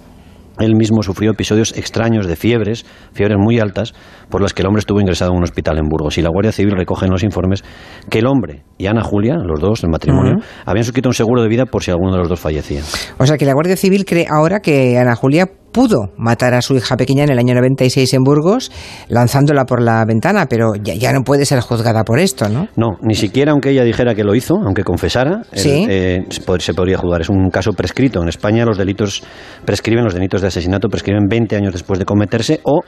él 0.58 0.74
mismo 0.74 1.02
sufrió 1.02 1.32
episodios 1.32 1.76
extraños 1.76 2.26
de 2.26 2.34
fiebres, 2.34 2.86
fiebres 3.12 3.36
muy 3.38 3.60
altas, 3.60 3.92
por 4.30 4.40
las 4.40 4.54
que 4.54 4.62
el 4.62 4.68
hombre 4.68 4.80
estuvo 4.80 5.00
ingresado 5.00 5.32
en 5.32 5.36
un 5.36 5.44
hospital 5.44 5.78
en 5.78 5.86
Burgos. 5.88 6.16
Y 6.18 6.22
la 6.22 6.30
Guardia 6.30 6.50
Civil 6.50 6.72
recoge 6.76 7.04
en 7.04 7.12
los 7.12 7.22
informes 7.22 7.62
que 8.08 8.20
el 8.20 8.26
hombre 8.26 8.64
y 8.78 8.86
Ana 8.86 9.02
Julia, 9.02 9.36
los 9.36 9.60
dos, 9.60 9.84
el 9.84 9.90
matrimonio, 9.90 10.36
habían 10.64 10.84
suscrito 10.84 11.10
un 11.10 11.14
seguro 11.14 11.42
de 11.42 11.48
vida 11.48 11.66
por 11.66 11.82
si 11.82 11.90
alguno 11.90 12.12
de 12.12 12.18
los 12.18 12.28
dos 12.28 12.40
fallecía. 12.40 12.80
O 13.18 13.26
sea 13.26 13.36
que 13.36 13.44
la 13.44 13.52
Guardia 13.52 13.76
Civil 13.76 14.04
cree 14.06 14.26
ahora 14.30 14.60
que 14.60 14.98
Ana 14.98 15.14
Julia 15.14 15.46
pudo 15.76 16.08
matar 16.16 16.54
a 16.54 16.62
su 16.62 16.74
hija 16.74 16.96
pequeña 16.96 17.24
en 17.24 17.32
el 17.32 17.38
año 17.38 17.54
96 17.54 18.14
en 18.14 18.22
Burgos, 18.24 18.72
lanzándola 19.10 19.66
por 19.66 19.82
la 19.82 20.02
ventana, 20.06 20.46
pero 20.48 20.72
ya, 20.74 21.12
no 21.12 21.20
puede 21.20 21.44
ser 21.44 21.60
juzgada 21.60 22.02
por 22.02 22.18
esto, 22.18 22.48
¿no? 22.48 22.68
No, 22.76 22.96
ni 23.02 23.14
siquiera 23.14 23.52
aunque 23.52 23.72
ella 23.72 23.84
dijera 23.84 24.14
que 24.14 24.24
lo 24.24 24.34
hizo, 24.34 24.54
aunque 24.54 24.84
confesara, 24.84 25.42
eh, 25.52 26.24
se 26.30 26.72
podría 26.72 26.96
juzgar. 26.96 27.20
Es 27.20 27.28
un 27.28 27.50
caso 27.50 27.72
prescrito. 27.72 28.22
En 28.22 28.28
España 28.28 28.64
los 28.64 28.78
delitos 28.78 29.22
prescriben, 29.66 30.02
los 30.02 30.14
delitos 30.14 30.40
de 30.40 30.46
asesinato 30.46 30.88
prescriben 30.88 31.26
20 31.28 31.56
años 31.56 31.74
después 31.74 31.98
de 31.98 32.06
cometerse 32.06 32.60
o 32.62 32.80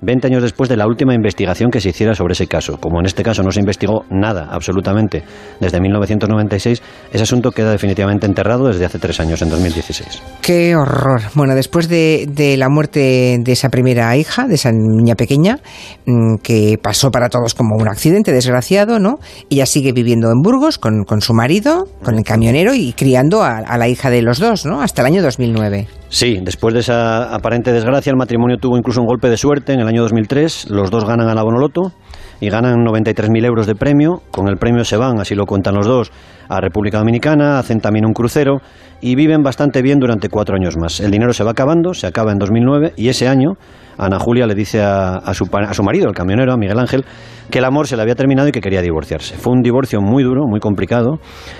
20 0.00 0.26
años 0.26 0.42
después 0.42 0.68
de 0.68 0.76
la 0.76 0.86
última 0.86 1.14
investigación 1.14 1.70
que 1.70 1.80
se 1.80 1.90
hiciera 1.90 2.14
sobre 2.14 2.32
ese 2.32 2.46
caso. 2.46 2.78
Como 2.78 3.00
en 3.00 3.06
este 3.06 3.22
caso 3.22 3.42
no 3.42 3.50
se 3.50 3.60
investigó 3.60 4.04
nada, 4.10 4.48
absolutamente, 4.50 5.22
desde 5.60 5.80
1996, 5.80 6.82
ese 7.12 7.22
asunto 7.22 7.50
queda 7.50 7.70
definitivamente 7.70 8.26
enterrado 8.26 8.68
desde 8.68 8.84
hace 8.84 8.98
tres 8.98 9.20
años, 9.20 9.40
en 9.42 9.48
2016. 9.48 10.22
Qué 10.42 10.76
horror. 10.76 11.22
Bueno, 11.34 11.54
después 11.54 11.88
de, 11.88 12.54
la 12.58 12.68
muerte 12.68 13.38
de 13.40 13.52
esa 13.52 13.68
primera 13.68 14.16
hija, 14.16 14.46
de 14.46 14.54
esa 14.54 14.70
niña 14.72 15.14
pequeña, 15.14 15.58
mm, 16.06 16.36
que 16.42 16.78
pasó 16.80 17.10
para 17.10 17.28
todos 17.28 17.54
como 17.54 17.76
un 17.76 17.88
accidente 17.88 18.32
desgraciado, 18.32 18.98
¿no? 18.98 19.18
Ella 19.50 19.66
sigue 19.66 19.92
viviendo 19.92 20.30
en 20.30 20.42
Burgos 20.42 20.78
con, 20.78 21.04
su 21.20 21.34
marido, 21.34 21.88
con 22.02 22.16
el 22.16 22.24
camionero 22.24 22.74
y 22.74 22.92
criando 22.92 23.42
a, 23.42 23.58
a 23.58 23.78
la 23.78 23.88
hija 23.88 24.10
de 24.10 24.22
los 24.22 24.38
dos, 24.38 24.66
¿no? 24.66 24.82
Hasta 24.82 25.02
el 25.02 25.06
año 25.06 25.22
2009. 25.22 25.86
Sí, 26.16 26.38
después 26.42 26.72
de 26.72 26.80
esa 26.80 27.34
aparente 27.34 27.74
desgracia, 27.74 28.08
el 28.08 28.16
matrimonio 28.16 28.56
tuvo 28.56 28.78
incluso 28.78 29.02
un 29.02 29.06
golpe 29.06 29.28
de 29.28 29.36
suerte 29.36 29.74
en 29.74 29.80
el 29.80 29.86
año 29.86 30.00
2003. 30.00 30.70
Los 30.70 30.90
dos 30.90 31.04
ganan 31.04 31.28
a 31.28 31.34
la 31.34 31.42
Bonoloto 31.42 31.92
y 32.40 32.48
ganan 32.48 32.86
93.000 32.86 33.44
euros 33.44 33.66
de 33.66 33.74
premio. 33.74 34.22
Con 34.30 34.48
el 34.48 34.56
premio 34.56 34.82
se 34.82 34.96
van, 34.96 35.20
así 35.20 35.34
lo 35.34 35.44
cuentan 35.44 35.74
los 35.74 35.84
dos, 35.84 36.10
a 36.48 36.58
República 36.62 37.00
Dominicana, 37.00 37.58
hacen 37.58 37.80
también 37.80 38.06
un 38.06 38.14
crucero 38.14 38.62
y 39.02 39.14
viven 39.14 39.42
bastante 39.42 39.82
bien 39.82 39.98
durante 39.98 40.30
cuatro 40.30 40.56
años 40.56 40.78
más. 40.78 41.00
El 41.00 41.10
dinero 41.10 41.34
se 41.34 41.44
va 41.44 41.50
acabando, 41.50 41.92
se 41.92 42.06
acaba 42.06 42.32
en 42.32 42.38
2009 42.38 42.94
y 42.96 43.10
ese 43.10 43.28
año 43.28 43.58
Ana 43.98 44.18
Julia 44.18 44.46
le 44.46 44.54
dice 44.54 44.80
a, 44.82 45.20
su, 45.34 45.44
a 45.52 45.74
su 45.74 45.82
marido, 45.82 46.08
el 46.08 46.14
camionero, 46.14 46.52
a 46.52 46.56
Miguel 46.56 46.78
Ángel, 46.78 47.04
que 47.50 47.58
el 47.58 47.64
amor 47.64 47.86
se 47.86 47.96
le 47.96 48.02
había 48.02 48.14
terminado 48.14 48.48
y 48.48 48.52
que 48.52 48.60
quería 48.60 48.82
divorciarse. 48.82 49.36
Fue 49.36 49.52
un 49.52 49.62
divorcio 49.62 50.00
muy 50.00 50.22
duro, 50.22 50.46
muy 50.46 50.60
complicado. 50.60 51.18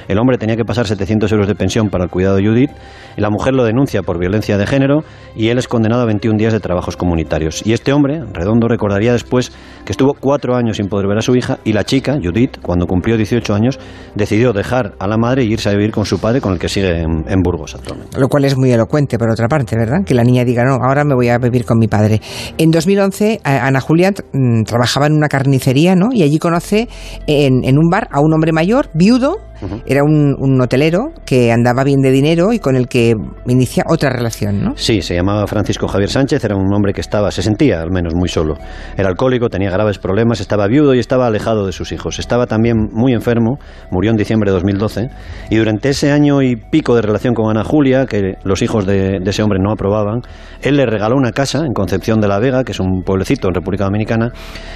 El 0.08 0.18
hombre 0.18 0.38
tenía 0.38 0.56
que 0.56 0.64
pasar 0.64 0.86
700 0.86 1.30
euros 1.32 1.46
de 1.46 1.54
pensión 1.54 1.88
para 1.88 2.04
el 2.04 2.10
cuidado 2.10 2.36
de 2.36 2.46
Judith 2.46 2.70
y 3.16 3.20
la 3.20 3.30
mujer 3.30 3.54
lo 3.54 3.64
denuncia 3.64 4.02
por 4.02 4.18
violencia 4.18 4.58
de 4.58 4.66
género 4.66 5.04
y 5.34 5.48
él 5.48 5.58
es 5.58 5.68
condenado 5.68 6.02
a 6.02 6.06
21 6.06 6.38
días 6.38 6.52
de 6.52 6.60
trabajos 6.60 6.96
comunitarios. 6.96 7.66
Y 7.66 7.72
este 7.72 7.92
hombre, 7.92 8.22
Redondo, 8.32 8.68
recordaría 8.68 9.12
después 9.12 9.52
que 9.84 9.92
estuvo 9.92 10.14
cuatro 10.14 10.56
años 10.56 10.76
sin 10.76 10.88
poder 10.88 11.06
ver 11.06 11.18
a 11.18 11.22
su 11.22 11.34
hija 11.34 11.58
y 11.64 11.72
la 11.72 11.84
chica, 11.84 12.18
Judith, 12.22 12.58
cuando 12.60 12.86
cumplió 12.86 13.16
18 13.16 13.54
años, 13.54 13.78
decidió 14.14 14.52
dejar 14.52 14.94
a 14.98 15.06
la 15.06 15.16
madre 15.16 15.42
e 15.42 15.46
irse 15.46 15.68
a 15.68 15.72
vivir 15.72 15.92
con 15.92 16.04
su 16.04 16.18
padre, 16.18 16.40
con 16.40 16.52
el 16.52 16.58
que 16.58 16.68
sigue 16.68 17.02
en, 17.02 17.42
Burgos 17.42 17.74
actualmente. 17.74 18.18
Lo 18.18 18.28
cual 18.28 18.44
es 18.44 18.56
muy 18.56 18.72
elocuente, 18.72 19.18
por 19.18 19.30
otra 19.30 19.46
parte, 19.46 19.76
¿verdad? 19.76 19.98
Que 20.04 20.14
la 20.14 20.24
niña 20.24 20.44
diga, 20.44 20.64
no, 20.64 20.78
ahora 20.82 21.04
me 21.04 21.14
voy 21.14 21.28
a 21.28 21.38
vivir 21.38 21.64
con 21.64 21.78
mi 21.78 21.86
padre. 21.86 22.20
En 22.58 22.70
2011, 22.70 23.40
Ana 23.44 23.80
Julia 23.80 24.10
mm, 24.10 24.62
trabajaba 24.64 25.06
en 25.06 25.12
una 25.12 25.28
carnicería, 25.28 25.75
¿no? 25.94 26.08
Y 26.12 26.22
allí 26.22 26.38
conoce 26.38 26.88
en, 27.26 27.64
en 27.64 27.78
un 27.78 27.88
bar 27.90 28.08
a 28.10 28.20
un 28.20 28.32
hombre 28.32 28.52
mayor, 28.52 28.88
viudo, 28.94 29.36
era 29.86 30.02
un, 30.02 30.60
hotelero 30.60 31.12
que 31.24 31.52
andaba 31.52 31.84
bien 31.84 32.00
de 32.00 32.10
dinero 32.10 32.52
y 32.52 32.58
con 32.58 32.76
el 32.76 32.88
que 32.88 33.14
inicia 33.46 33.84
otra 33.88 34.10
relación, 34.10 34.62
¿no? 34.62 34.72
Sí, 34.76 35.02
se 35.02 35.14
llamaba 35.14 35.46
Francisco 35.46 35.86
Javier 35.86 36.10
Sánchez, 36.10 36.44
era 36.44 36.56
un 36.56 36.72
hombre 36.72 36.92
que 36.92 37.00
estaba, 37.00 37.30
se 37.30 37.42
sentía 37.42 37.82
al 37.82 37.90
menos 37.90 38.14
muy 38.14 38.28
solo. 38.28 38.54
Era 38.96 39.08
alcohólico, 39.08 39.48
tenía 39.48 39.70
graves 39.70 39.98
problemas, 39.98 40.40
estaba 40.40 40.66
viudo 40.66 40.94
y 40.94 40.98
estaba 40.98 41.26
alejado 41.26 41.66
de 41.66 41.72
sus 41.72 41.92
hijos. 41.92 42.18
Estaba 42.18 42.46
también 42.46 42.88
muy 42.92 43.12
enfermo, 43.12 43.58
murió 43.90 44.10
en 44.10 44.16
diciembre 44.16 44.50
de 44.50 44.54
2012 44.54 45.08
y 45.50 45.56
durante 45.56 45.90
ese 45.90 46.10
año 46.10 46.42
y 46.42 46.56
pico 46.56 46.94
de 46.94 47.02
relación 47.02 47.34
con 47.34 47.50
Ana 47.50 47.64
Julia, 47.64 48.06
que 48.06 48.36
los 48.44 48.62
hijos 48.62 48.86
de, 48.86 49.18
de 49.20 49.30
ese 49.30 49.42
hombre 49.42 49.58
no 49.60 49.72
aprobaban, 49.72 50.20
él 50.62 50.76
le 50.76 50.86
regaló 50.86 51.16
una 51.16 51.32
casa 51.32 51.64
en 51.66 51.72
Concepción 51.72 52.20
de 52.20 52.28
la 52.28 52.38
Vega, 52.38 52.64
que 52.64 52.72
es 52.72 52.80
un 52.80 53.02
pueblecito 53.02 53.48
en 53.48 53.54
República 53.54 53.84
Dominicana, 53.84 54.30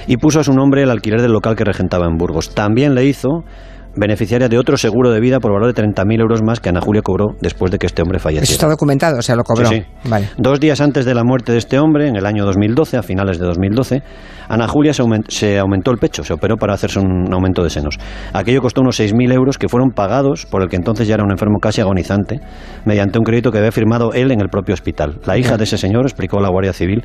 y 0.07 0.17
puso 0.17 0.39
a 0.39 0.43
su 0.43 0.53
nombre 0.53 0.83
el 0.83 0.89
alquiler 0.89 1.21
del 1.21 1.31
local 1.31 1.55
que 1.55 1.63
regentaba 1.63 2.05
en 2.05 2.17
Burgos. 2.17 2.53
También 2.53 2.95
le 2.95 3.05
hizo 3.05 3.43
beneficiaria 3.95 4.47
de 4.47 4.57
otro 4.57 4.77
seguro 4.77 5.11
de 5.11 5.19
vida 5.19 5.39
por 5.39 5.51
valor 5.51 5.73
de 5.73 5.83
30.000 5.83 6.21
euros 6.21 6.41
más 6.43 6.59
que 6.59 6.69
Ana 6.69 6.81
Julia 6.81 7.01
cobró 7.01 7.35
después 7.41 7.71
de 7.71 7.77
que 7.77 7.87
este 7.87 8.01
hombre 8.01 8.19
falleciera. 8.19 8.43
Eso 8.43 8.53
está 8.53 8.67
documentado, 8.67 9.19
o 9.19 9.21
sea, 9.21 9.35
lo 9.35 9.43
cobró. 9.43 9.67
Sí, 9.67 9.83
Vale. 10.05 10.29
Dos 10.37 10.59
días 10.59 10.81
antes 10.81 11.05
de 11.05 11.13
la 11.13 11.23
muerte 11.23 11.51
de 11.51 11.57
este 11.57 11.79
hombre, 11.79 12.07
en 12.07 12.15
el 12.15 12.25
año 12.25 12.45
2012, 12.45 12.97
a 12.97 13.03
finales 13.03 13.39
de 13.39 13.45
2012, 13.45 14.01
Ana 14.51 14.67
Julia 14.67 14.93
se, 14.93 15.59
aumentó 15.59 15.91
el 15.91 15.97
pecho, 15.97 16.23
se 16.23 16.33
operó 16.33 16.57
para 16.57 16.73
hacerse 16.73 16.99
un 16.99 17.33
aumento 17.33 17.63
de 17.63 17.69
senos. 17.69 17.97
Aquello 18.33 18.61
costó 18.61 18.81
unos 18.81 18.99
6.000 18.99 19.33
euros 19.33 19.57
que 19.57 19.69
fueron 19.69 19.91
pagados 19.91 20.45
por 20.45 20.61
el 20.61 20.69
que 20.69 20.75
entonces 20.75 21.07
ya 21.07 21.15
era 21.15 21.23
un 21.23 21.31
enfermo 21.31 21.59
casi 21.59 21.81
agonizante, 21.81 22.39
mediante 22.85 23.17
un 23.17 23.23
crédito 23.23 23.51
que 23.51 23.59
había 23.59 23.71
firmado 23.71 24.11
él 24.13 24.31
en 24.31 24.41
el 24.41 24.49
propio 24.49 24.73
hospital. 24.73 25.19
La 25.25 25.37
hija 25.37 25.57
de 25.57 25.63
ese 25.63 25.77
señor 25.77 26.03
explicó 26.03 26.39
a 26.39 26.41
la 26.41 26.49
Guardia 26.49 26.73
Civil 26.73 27.03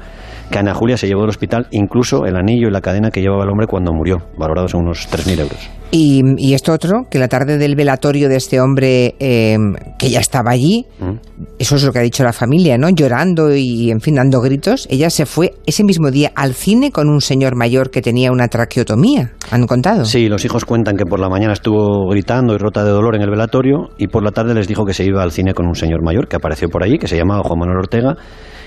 que 0.51 0.59
Ana 0.59 0.75
Julia 0.75 0.97
se 0.97 1.07
llevó 1.07 1.21
del 1.21 1.31
hospital 1.31 1.69
incluso 1.71 2.27
el 2.27 2.37
anillo 2.37 2.69
y 2.69 2.71
la 2.73 2.81
cadena 2.81 3.11
que 3.11 3.21
llevaba 3.21 3.45
el 3.45 3.51
hombre 3.51 3.67
cuando 3.67 3.93
murió, 3.93 4.19
valorados 4.37 4.75
en 4.75 4.81
unos 4.81 5.09
3.000 5.09 5.41
euros. 5.41 5.71
Y, 5.91 6.53
esto 6.53 6.73
otro, 6.73 7.07
que 7.11 7.19
la 7.19 7.29
tarde 7.29 7.59
del 7.59 7.77
velatorio 7.77 8.29
de 8.29 8.37
este 8.37 8.61
hombre 8.61 9.15
em, 9.19 9.75
que 9.99 10.11
ya 10.11 10.21
estaba 10.21 10.51
allí, 10.51 10.85
mm. 10.99 11.13
eso 11.59 11.77
es 11.77 11.85
lo 11.85 11.93
que 11.93 12.01
ha 12.01 12.03
dicho 12.03 12.25
la 12.25 12.33
familia, 12.33 12.77
¿no? 12.77 12.91
Llorando 12.91 13.55
y, 13.55 13.91
en 13.91 14.01
fin, 14.01 14.17
dando 14.17 14.41
gritos. 14.41 14.87
Ella 14.91 15.11
se 15.11 15.27
fue 15.27 15.55
ese 15.65 15.85
mismo 15.85 16.11
día 16.11 16.33
al 16.35 16.55
cine 16.55 16.91
con 16.91 17.09
un 17.09 17.21
señor 17.21 17.57
mayor 17.57 17.91
que 17.91 18.03
tenía 18.03 18.33
una 18.33 18.49
traqueotomía. 18.49 19.33
¿Han 19.51 19.67
contado? 19.67 20.05
Sí, 20.05 20.29
los 20.29 20.45
hijos 20.45 20.65
cuentan 20.65 20.97
que 20.97 21.05
por 21.05 21.21
la 21.21 21.29
mañana 21.29 21.53
estuvo 21.53 22.09
gritando 22.11 22.55
y 22.55 22.59
rota 22.59 22.85
de 22.85 22.91
dolor 22.91 23.15
en 23.15 23.23
el 23.23 23.31
velatorio 23.31 23.91
y 23.97 24.09
por 24.09 24.25
la 24.25 24.33
tarde 24.33 24.55
les 24.55 24.69
dijo 24.69 24.85
que 24.85 24.93
se 24.93 25.05
iba 25.05 25.23
al 25.23 25.33
cine 25.33 25.55
con 25.55 25.67
un 25.67 25.75
señor 25.75 26.03
mayor 26.03 26.29
que 26.29 26.37
apareció 26.37 26.69
por 26.69 26.83
allí, 26.83 26.99
que 26.99 27.09
se 27.09 27.17
llamaba 27.17 27.43
Juan 27.43 27.61
Manuel 27.61 27.79
Ortega 27.79 28.17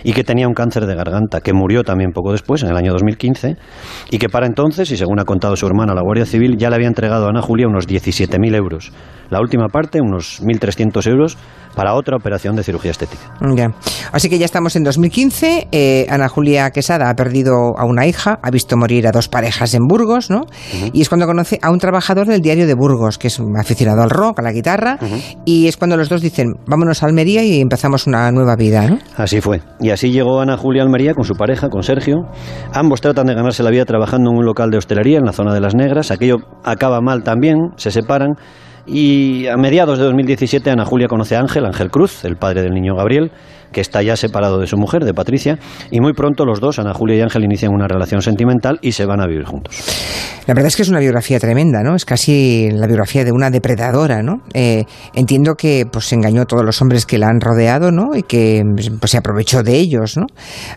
y 0.03 0.13
que 0.13 0.23
tenía 0.23 0.47
un 0.47 0.53
cáncer 0.53 0.85
de 0.85 0.95
garganta, 0.95 1.41
que 1.41 1.53
murió 1.53 1.83
también 1.83 2.11
poco 2.11 2.31
después, 2.31 2.63
en 2.63 2.69
el 2.69 2.77
año 2.77 2.91
2015, 2.93 3.55
y 4.11 4.17
que 4.17 4.29
para 4.29 4.47
entonces, 4.47 4.91
y 4.91 4.97
según 4.97 5.19
ha 5.19 5.25
contado 5.25 5.55
su 5.55 5.65
hermana, 5.65 5.93
la 5.93 6.01
Guardia 6.01 6.25
Civil, 6.25 6.57
ya 6.57 6.69
le 6.69 6.75
había 6.75 6.87
entregado 6.87 7.25
a 7.25 7.29
Ana 7.29 7.41
Julia 7.41 7.67
unos 7.67 7.87
17.000 7.87 8.55
euros. 8.55 8.91
La 9.29 9.39
última 9.39 9.67
parte, 9.67 10.01
unos 10.01 10.41
1.300 10.41 11.07
euros, 11.07 11.37
para 11.75 11.93
otra 11.93 12.17
operación 12.17 12.55
de 12.55 12.63
cirugía 12.63 12.91
estética. 12.91 13.33
Así 14.11 14.29
que 14.29 14.37
ya 14.37 14.45
estamos 14.45 14.75
en 14.75 14.83
2015. 14.83 15.69
Eh, 15.71 16.07
Ana 16.09 16.27
Julia 16.27 16.71
Quesada 16.71 17.09
ha 17.09 17.15
perdido 17.15 17.77
a 17.77 17.85
una 17.85 18.07
hija, 18.07 18.39
ha 18.41 18.51
visto 18.51 18.75
morir 18.77 19.07
a 19.07 19.11
dos 19.11 19.27
parejas 19.27 19.73
en 19.73 19.87
Burgos, 19.87 20.29
¿no? 20.29 20.41
Y 20.93 21.01
es 21.01 21.09
cuando 21.09 21.25
conoce 21.25 21.59
a 21.61 21.71
un 21.71 21.79
trabajador 21.79 22.27
del 22.27 22.41
diario 22.41 22.67
de 22.67 22.73
Burgos, 22.73 23.17
que 23.17 23.27
es 23.27 23.39
un 23.39 23.57
aficionado 23.57 24.01
al 24.01 24.09
rock, 24.09 24.39
a 24.39 24.41
la 24.41 24.51
guitarra, 24.51 24.97
y 25.45 25.67
es 25.67 25.77
cuando 25.77 25.97
los 25.97 26.09
dos 26.09 26.21
dicen, 26.21 26.55
vámonos 26.67 27.03
a 27.03 27.05
Almería 27.05 27.43
y 27.43 27.61
empezamos 27.61 28.07
una 28.07 28.31
nueva 28.31 28.55
vida, 28.55 28.87
¿no? 28.87 28.99
Así 29.17 29.41
fue. 29.41 29.61
Y 29.79 29.91
así 29.91 30.11
llegó 30.11 30.41
Ana 30.41 30.57
Julia 30.57 30.83
Almería 30.83 31.13
con 31.13 31.23
su 31.23 31.35
pareja, 31.35 31.69
con 31.69 31.83
Sergio. 31.83 32.25
Ambos 32.73 33.01
tratan 33.01 33.27
de 33.27 33.35
ganarse 33.35 33.63
la 33.63 33.69
vida 33.69 33.85
trabajando 33.85 34.31
en 34.31 34.37
un 34.37 34.45
local 34.45 34.69
de 34.69 34.77
hostelería 34.77 35.17
en 35.17 35.25
la 35.25 35.33
zona 35.33 35.53
de 35.53 35.61
las 35.61 35.75
Negras. 35.75 36.11
Aquello 36.11 36.37
acaba 36.63 37.01
mal 37.01 37.23
también, 37.23 37.57
se 37.75 37.91
separan. 37.91 38.35
Y 38.85 39.47
a 39.47 39.57
mediados 39.57 39.97
de 39.97 40.05
2017 40.05 40.69
Ana 40.71 40.85
Julia 40.85 41.07
conoce 41.07 41.35
a 41.35 41.39
Ángel, 41.39 41.65
Ángel 41.65 41.89
Cruz, 41.89 42.25
el 42.25 42.35
padre 42.35 42.61
del 42.61 42.73
niño 42.73 42.95
Gabriel, 42.95 43.31
que 43.71 43.81
está 43.81 44.01
ya 44.01 44.15
separado 44.15 44.59
de 44.59 44.67
su 44.67 44.77
mujer, 44.77 45.05
de 45.05 45.13
Patricia, 45.13 45.59
y 45.91 45.99
muy 46.01 46.13
pronto 46.13 46.45
los 46.45 46.59
dos, 46.59 46.79
Ana 46.79 46.93
Julia 46.93 47.17
y 47.17 47.21
Ángel, 47.21 47.43
inician 47.43 47.71
una 47.73 47.87
relación 47.87 48.21
sentimental 48.21 48.79
y 48.81 48.93
se 48.93 49.05
van 49.05 49.21
a 49.21 49.27
vivir 49.27 49.45
juntos. 49.45 49.75
La 50.47 50.55
verdad 50.55 50.69
es 50.69 50.75
que 50.75 50.81
es 50.81 50.89
una 50.89 50.99
biografía 50.99 51.39
tremenda, 51.39 51.83
¿no? 51.83 51.95
Es 51.95 52.05
casi 52.05 52.71
la 52.71 52.87
biografía 52.87 53.23
de 53.23 53.31
una 53.31 53.51
depredadora, 53.51 54.23
¿no? 54.23 54.41
Eh, 54.53 54.83
entiendo 55.13 55.53
que 55.53 55.85
pues 55.91 56.11
engañó 56.11 56.41
a 56.41 56.45
todos 56.45 56.65
los 56.65 56.81
hombres 56.81 57.05
que 57.05 57.19
la 57.19 57.27
han 57.27 57.39
rodeado, 57.39 57.91
¿no? 57.91 58.15
Y 58.15 58.23
que 58.23 58.63
pues, 58.99 59.11
se 59.11 59.17
aprovechó 59.17 59.61
de 59.61 59.75
ellos, 59.75 60.17
¿no? 60.17 60.25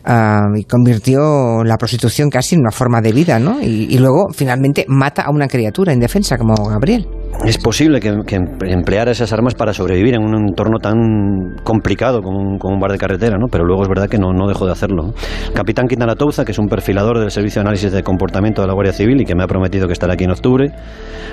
Ah, 0.05 0.43
y 0.55 0.65
convirtió 0.65 1.65
la 1.65 1.79
prostitución 1.79 2.29
casi 2.29 2.55
en 2.55 2.61
una 2.61 2.71
forma 2.71 3.01
de 3.01 3.13
vida, 3.13 3.39
¿no? 3.39 3.63
Y, 3.63 3.97
luego 4.03 4.29
finalmente 4.35 4.85
mata 4.89 5.23
a 5.23 5.31
una 5.31 5.47
criatura 5.47 5.93
indefensa 5.93 6.37
como 6.37 6.55
Gabriel. 6.69 7.07
Es 7.45 7.59
posible 7.59 7.99
que, 7.99 8.37
empleara 8.39 9.11
esas 9.11 9.33
armas 9.33 9.55
para 9.55 9.73
sobrevivir 9.73 10.15
en 10.15 10.23
un 10.23 10.49
entorno 10.49 10.79
tan 10.79 11.57
complicado 11.65 12.21
como 12.23 12.39
un, 12.39 12.81
bar 12.81 12.93
de 12.93 12.99
carretera, 12.99 13.37
¿no? 13.37 13.47
Pero 13.51 13.65
luego 13.65 13.83
es 13.83 13.89
verdad 13.89 14.09
que 14.09 14.19
no, 14.19 14.33
no 14.33 14.47
dejó 14.47 14.65
de 14.67 14.73
hacerlo. 14.73 15.13
Capitán 15.53 15.89
Quintana 15.89 16.15
Touza, 16.15 16.45
que 16.45 16.53
es 16.53 16.59
un 16.59 16.69
perfilador 16.69 17.19
del 17.19 17.33
Servicio 17.33 17.61
de 17.61 17.69
Análisis 17.69 17.91
de 17.91 18.03
Comportamiento 18.05 18.63
de 18.63 18.69
la 18.69 18.75
Guardia 18.75 18.93
Civil 18.93 19.21
y 19.21 19.25
que 19.25 19.35
me 19.35 19.43
ha 19.43 19.49
prometido 19.49 19.89
que 19.89 19.93
estará 19.93 20.15
aquí 20.15 20.25
en 20.25 20.31
octubre, 20.31 20.71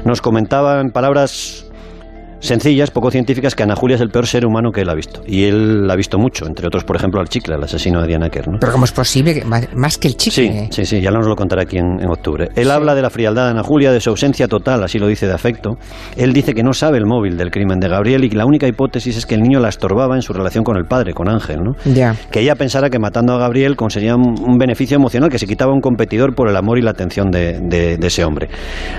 nos 0.04 0.22
comentaba 0.22 0.82
en 0.82 0.90
palabras 0.90 1.69
sencillas, 2.40 2.92
poco 2.92 3.12
científicas, 3.12 3.56
que 3.56 3.64
Ana 3.64 3.76
Julia 3.76 3.96
es 3.96 4.02
el 4.02 4.10
peor 4.10 4.28
ser 4.28 4.46
humano 4.46 4.72
que 4.72 4.82
él 4.82 4.90
ha 4.90 4.96
visto. 4.96 5.22
Y 5.26 5.44
él 5.44 5.88
la 5.88 5.94
ha 5.94 5.96
visto 5.96 6.18
mucho, 6.18 6.46
entre 6.46 6.68
otros, 6.68 6.84
por 6.84 6.96
ejemplo, 6.96 7.20
al 7.20 7.30
chicle, 7.30 7.56
el 7.56 7.64
asesino 7.64 8.02
de 8.02 8.08
Diana 8.08 8.30
Kerr. 8.30 8.46
Pero 8.60 8.72
¿cómo 8.72 8.86
es 8.86 8.92
posible? 8.92 9.34
Que, 9.34 9.46
más 9.46 9.98
que 9.98 10.08
el 10.08 10.16
chicle. 10.16 10.68
Sí, 10.68 10.68
sí, 10.72 10.86
sí, 10.86 11.02
ya 11.02 11.12
nos 11.12 11.28
lo 11.28 11.36
contará 11.36 11.64
aquí 11.64 11.78
en, 11.78 12.00
octubre. 12.10 12.50
Él 12.56 12.72
habla 12.72 12.96
de 12.96 13.02
la 13.02 13.10
frialdad 13.10 13.46
de 13.46 13.52
Ana 13.52 13.64
Julia, 13.64 13.92
de 13.92 14.00
su 14.00 14.10
ausencia 14.10 14.48
total, 14.48 14.84
así 14.84 14.98
lo 15.00 15.08
dice 15.08 15.28
de 15.28 15.34
afecto. 15.34 15.78
Él 16.18 16.34
dice 16.34 16.54
que 16.54 16.64
no 16.64 16.74
sabe 16.74 16.98
el 16.98 17.06
móvil 17.06 17.38
del 17.38 17.52
crimen 17.52 17.80
de 17.80 17.88
Gabriel 17.88 18.24
y 18.24 18.30
que 18.30 18.38
la 18.38 18.46
única 18.46 18.68
hipótesis 18.68 19.18
es 19.18 19.26
que 19.26 19.36
el 19.36 19.42
niño 19.42 19.60
la 19.60 19.70
estorbaba 19.70 20.16
en 20.16 20.22
su 20.22 20.34
relación 20.34 20.64
con 20.64 20.78
el 20.78 20.86
padre, 20.86 21.14
con 21.14 21.30
Ángel. 21.30 21.60
¿no? 21.62 21.74
Ya. 21.94 22.16
Que 22.32 22.42
ella 22.42 22.56
pensara 22.56 22.90
que 22.90 23.00
matando 23.00 23.34
a 23.34 23.38
Gabriel 23.38 23.76
conseguía 23.76 24.16
un, 24.16 24.58
beneficio 24.58 24.96
emocional, 24.96 25.30
que 25.30 25.40
se 25.40 25.48
quitaba 25.48 25.72
un 25.72 25.80
competidor 25.80 26.36
por 26.36 26.50
el 26.50 26.56
amor 26.56 26.78
y 26.78 26.82
la 26.82 26.92
atención 26.92 27.32
de, 27.32 27.60
de 27.62 28.08
ese 28.08 28.26
hombre. 28.26 28.50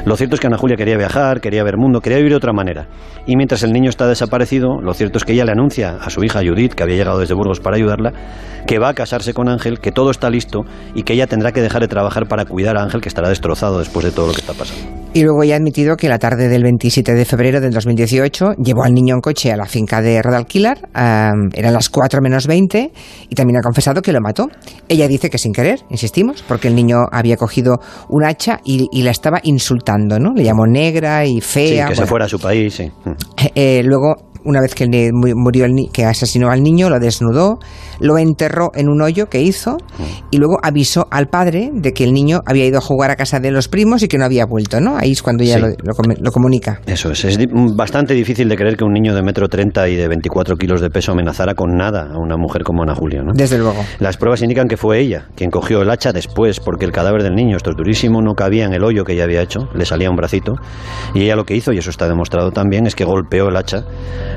Lo 0.07 0.17
cierto 0.17 0.37
es 0.37 0.41
que 0.41 0.47
Ana 0.47 0.57
Julia 0.57 0.77
quería 0.77 0.97
viajar, 0.97 1.41
quería 1.41 1.63
ver 1.65 1.77
mundo, 1.77 2.01
quería 2.01 2.19
vivir 2.19 2.33
de 2.33 2.37
otra 2.37 2.53
manera. 2.53 2.87
Y 3.31 3.37
mientras 3.37 3.63
el 3.63 3.71
niño 3.71 3.91
está 3.91 4.09
desaparecido, 4.09 4.81
lo 4.83 4.93
cierto 4.93 5.19
es 5.19 5.25
que 5.25 5.35
ella 5.35 5.45
le 5.45 5.53
anuncia 5.53 5.99
a 6.01 6.11
su 6.11 6.25
hija 6.25 6.41
Judith, 6.45 6.75
que 6.75 6.83
había 6.83 6.97
llegado 6.97 7.21
desde 7.21 7.33
Burgos 7.33 7.61
para 7.61 7.77
ayudarla, 7.77 8.13
que 8.67 8.81
va 8.81 8.89
a 8.89 8.95
casarse 8.95 9.35
con 9.35 9.49
Ángel, 9.49 9.79
que 9.79 9.93
todo 9.93 10.11
está 10.11 10.29
listo 10.31 10.63
y 10.97 11.05
que 11.05 11.13
ella 11.13 11.29
tendrá 11.29 11.53
que 11.53 11.63
dejar 11.63 11.81
de 11.81 11.87
trabajar 11.87 12.27
para 12.27 12.45
cuidar 12.45 12.77
a 12.77 12.83
Ángel, 12.83 13.01
que 13.01 13.09
estará 13.09 13.29
destrozado 13.29 13.79
después 13.79 14.05
de 14.05 14.11
todo 14.11 14.27
lo 14.27 14.33
que 14.33 14.41
está 14.41 14.53
pasando. 14.53 15.01
Y 15.13 15.23
luego 15.23 15.43
ya 15.43 15.55
ha 15.55 15.57
admitido 15.57 15.97
que 15.97 16.09
la 16.09 16.21
tarde 16.21 16.49
del 16.49 16.63
27 16.63 17.15
de 17.15 17.25
febrero 17.25 17.61
del 17.61 17.73
2018 17.73 18.55
llevó 18.63 18.85
al 18.85 18.95
niño 18.95 19.17
en 19.17 19.21
coche 19.21 19.51
a 19.51 19.57
la 19.57 19.67
finca 19.67 20.01
de 20.01 20.23
Rodalquilar, 20.23 20.89
eran 20.95 21.73
las 21.73 21.89
4 21.89 22.21
menos 22.23 22.47
20, 22.47 22.93
y 23.29 23.35
también 23.35 23.59
ha 23.59 23.61
confesado 23.61 24.03
que 24.03 24.13
lo 24.13 24.21
mató. 24.21 24.47
Ella 24.89 25.09
dice 25.09 25.29
que 25.29 25.39
sin 25.39 25.53
querer, 25.53 25.81
insistimos, 25.91 26.45
porque 26.47 26.69
el 26.69 26.77
niño 26.77 26.99
había 27.11 27.37
cogido 27.37 27.79
un 28.09 28.25
hacha 28.25 28.61
y, 28.65 29.03
la 29.03 29.11
estaba 29.11 29.41
insultando, 29.43 30.21
¿no? 30.21 30.33
Le 30.33 30.45
llamó 30.45 30.67
negra 30.67 31.25
y 31.25 31.41
fea. 31.41 31.87
Sí, 31.87 31.91
que 31.91 31.97
se 31.97 32.07
fuera 32.07 32.27
a 32.27 32.29
su 32.29 32.39
país, 32.39 32.75
sí. 32.75 32.93
Eh, 33.37 33.53
eh, 33.55 33.83
luego 33.83 34.30
una 34.45 34.61
vez 34.61 34.75
que 34.75 34.87
murió 35.13 35.65
el 35.65 35.75
que 35.93 36.05
asesinó 36.05 36.51
al 36.51 36.63
niño, 36.63 36.91
lo 36.91 36.99
desnudó, 36.99 37.59
lo 38.01 38.19
enterró 38.19 38.71
en 38.75 38.89
un 38.89 39.03
hoyo 39.03 39.29
que 39.29 39.43
hizo 39.43 39.77
y 40.31 40.39
luego 40.39 40.59
avisó 40.63 41.07
al 41.11 41.29
padre 41.29 41.71
de 41.73 41.93
que 41.93 42.05
el 42.05 42.13
niño 42.13 42.41
había 42.47 42.67
ido 42.67 42.79
a 42.79 42.81
jugar 42.81 43.11
a 43.11 43.17
casa 43.17 43.41
de 43.41 43.51
los 43.51 43.69
primos 43.69 44.03
y 44.03 44.09
que 44.09 44.19
no 44.19 44.25
había 44.25 44.47
vuelto, 44.47 44.81
¿no? 44.81 44.97
Ahí 44.97 45.13
es 45.13 45.23
cuando 45.23 45.45
ya 45.45 45.59
lo, 45.59 46.33
comunica. 46.33 46.81
Eso 46.87 47.11
es. 47.11 47.25
Es 47.25 47.39
bastante 47.75 48.15
difícil 48.15 48.49
de 48.49 48.57
creer 48.57 48.77
que 48.77 48.85
un 48.85 48.93
niño 48.93 49.15
de 49.15 49.23
metro 49.23 49.49
treinta 49.49 49.89
y 49.89 49.97
de 49.97 50.09
24 50.09 50.57
kilos 50.57 50.81
de 50.81 50.91
peso 50.91 51.13
amenazara 51.13 51.55
con 51.55 51.77
nada 51.77 52.11
a 52.13 52.19
una 52.19 52.37
mujer 52.37 52.63
como 52.63 52.83
Ana 52.83 52.95
Julia, 52.95 53.23
¿no? 53.23 53.33
Desde 53.35 53.59
luego. 53.59 53.85
Las 53.99 54.17
pruebas 54.17 54.43
indican 54.43 54.69
que 54.69 54.77
fue 54.77 55.01
ella 55.01 55.29
quien 55.35 55.51
cogió 55.51 55.83
el 55.83 55.91
hacha 55.91 56.13
después, 56.13 56.61
porque 56.61 56.85
el 56.85 56.93
cadáver 56.93 57.23
del 57.23 57.35
niño, 57.35 57.57
esto 57.57 57.71
es 57.71 57.77
durísimo, 57.77 58.23
no 58.23 58.35
cabía 58.35 58.65
en 58.65 58.73
el 58.73 58.85
hoyo 58.85 59.05
que 59.05 59.13
ella 59.13 59.25
había 59.25 59.43
hecho, 59.43 59.69
le 59.75 59.85
salía 59.85 60.11
un 60.11 60.17
bracito, 60.17 60.55
y 61.15 61.23
ella 61.23 61.37
lo 61.37 61.45
que 61.45 61.55
hizo, 61.55 61.73
y 61.73 61.79
eso 61.79 61.91
está 61.91 62.09
demostrado 62.09 62.51
también, 62.51 62.87
es 62.87 62.95
que 62.95 63.05
golpeó 63.05 63.49
el 63.49 63.57
hacha 63.57 63.85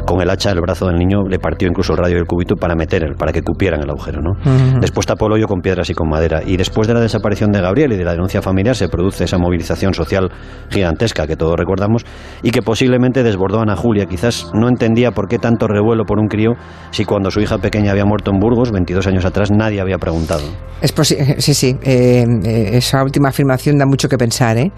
con 0.06 0.22
el 0.22 0.30
hacha 0.30 0.52
el 0.52 0.62
brazo 0.62 0.88
del 0.88 0.96
niño, 0.96 1.24
le 1.28 1.40
partió 1.40 1.68
incluso 1.68 1.94
el 1.94 2.00
radio 2.00 2.16
del 2.16 2.26
cubito 2.26 2.56
para 2.56 2.76
meter, 2.76 3.16
para 3.18 3.32
que 3.32 3.42
cupieran 3.42 3.82
el 3.82 3.90
agujero. 3.90 4.22
¿no? 4.22 4.32
Después 4.80 5.06
tapó 5.06 5.28
el 5.28 5.34
hoyo 5.34 5.48
con 5.48 5.62
piedras 5.62 5.90
y 5.90 5.94
con 5.94 6.10
madera. 6.10 6.42
Y 6.46 6.58
después 6.58 6.88
de 6.88 6.94
la 6.94 7.00
desaparición 7.00 7.52
de 7.52 7.62
Gabriel 7.62 7.94
y 7.94 7.98
de 7.98 8.04
la 8.04 8.12
denuncia 8.12 8.42
familiar 8.42 8.76
se 8.76 8.88
produce 8.88 9.24
esa 9.26 9.38
movilización 9.38 9.94
social 9.94 10.32
gigantesca 10.70 11.28
que 11.28 11.36
todos 11.36 11.56
recordamos 11.58 12.06
y 12.42 12.52
que 12.52 12.62
posiblemente 12.62 13.24
desbordó 13.24 13.60
a 13.60 13.64
Ana 13.64 13.76
Julia. 13.76 14.06
Quizás 14.06 14.52
no 14.54 14.68
entendía 14.68 15.12
por 15.12 15.28
qué 15.28 15.40
tanto 15.40 15.68
revuelo 15.68 16.06
por 16.06 16.20
un 16.20 16.28
crío 16.28 16.54
si 16.92 17.06
cuando 17.06 17.32
su 17.32 17.42
hija 17.42 17.58
pequeña 17.58 17.92
había 17.92 18.06
muerto 18.06 18.32
en 18.32 18.40
Burgos, 18.40 18.72
22 18.72 19.08
años 19.08 19.26
atrás, 19.26 19.52
nadie 19.52 19.82
había 19.82 19.98
preguntado. 19.98 20.44
Es 20.82 20.94
sí, 21.38 21.54
sí. 21.54 21.78
Eh, 21.84 22.26
eh, 22.44 22.70
esa 22.74 23.04
última 23.04 23.30
afirmación 23.30 23.78
da 23.78 23.86
mucho 23.86 24.10
que 24.10 24.18
pensar. 24.18 24.58
¿eh? 24.58 24.72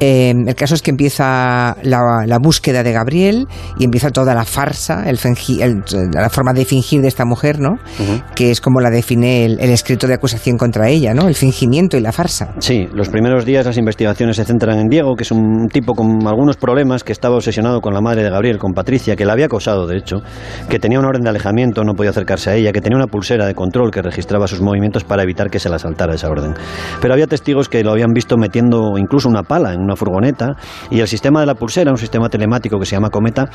el 0.00 0.54
caso 0.54 0.74
es 0.74 0.82
que 0.82 0.90
empieza 0.90 1.76
la, 1.82 2.24
la 2.26 2.38
búsqueda 2.38 2.82
de 2.82 2.92
Gabriel 2.92 3.46
y 3.78 3.84
empieza 3.84 4.10
toda 4.10 4.34
la 4.34 4.43
farsa 4.44 5.04
el, 5.06 5.18
la 6.12 6.30
forma 6.30 6.52
de 6.52 6.64
fingir 6.64 7.02
de 7.02 7.08
esta 7.08 7.24
mujer, 7.24 7.60
¿no? 7.60 7.76
Que 8.34 8.50
es 8.50 8.60
como 8.60 8.80
la 8.80 8.90
define 8.90 9.44
el, 9.44 9.58
escrito 9.60 10.06
de 10.06 10.14
acusación 10.14 10.56
contra 10.56 10.88
ella, 10.88 11.14
¿no? 11.14 11.28
El 11.28 11.34
fingimiento 11.34 11.96
y 11.96 12.00
la 12.00 12.12
farsa. 12.12 12.54
Sí, 12.58 12.88
los 12.92 13.08
primeros 13.08 13.44
días 13.44 13.66
las 13.66 13.76
investigaciones 13.76 14.36
se 14.36 14.44
centran 14.44 14.78
en 14.78 14.88
Diego, 14.88 15.14
que 15.16 15.22
es 15.22 15.30
un 15.30 15.68
tipo 15.68 15.94
con 15.94 16.26
algunos 16.26 16.56
problemas, 16.56 17.04
que 17.04 17.12
estaba 17.12 17.36
obsesionado 17.36 17.80
con 17.80 17.94
la 17.94 18.00
madre 18.00 18.22
de 18.22 18.30
Gabriel, 18.30 18.58
con 18.58 18.72
Patricia, 18.72 19.16
que 19.16 19.24
la 19.24 19.32
había 19.32 19.46
acosado, 19.46 19.86
de 19.86 19.96
hecho, 19.96 20.22
que 20.68 20.78
tenía 20.78 20.98
una 20.98 21.08
orden 21.08 21.22
de 21.22 21.30
alejamiento, 21.30 21.84
no 21.84 21.94
podía 21.94 22.10
acercarse 22.10 22.50
a 22.50 22.54
ella, 22.54 22.72
que 22.72 22.80
tenía 22.80 22.96
una 22.96 23.06
pulsera 23.06 23.46
de 23.46 23.54
control 23.54 23.90
que 23.90 24.02
registraba 24.02 24.46
sus 24.46 24.60
movimientos 24.60 25.04
para 25.04 25.22
evitar 25.22 25.50
que 25.50 25.58
se 25.58 25.68
la 25.68 25.78
saltara 25.78 26.14
esa 26.14 26.28
orden. 26.28 26.54
Pero 27.00 27.14
había 27.14 27.26
testigos 27.26 27.68
que 27.68 27.82
lo 27.82 27.92
habían 27.92 28.12
visto 28.12 28.36
metiendo 28.36 28.98
incluso 28.98 29.28
una 29.28 29.42
pala 29.42 29.72
en 29.72 29.80
una 29.80 29.96
furgoneta 29.96 30.56
y 30.90 31.00
el 31.00 31.08
sistema 31.08 31.40
de 31.40 31.46
la 31.46 31.54
pulsera, 31.54 31.90
un 31.90 31.98
sistema 31.98 32.28
telemático 32.28 32.78
que 32.78 32.86
se 32.86 32.96
llama 32.96 33.10
Cometa, 33.10 33.48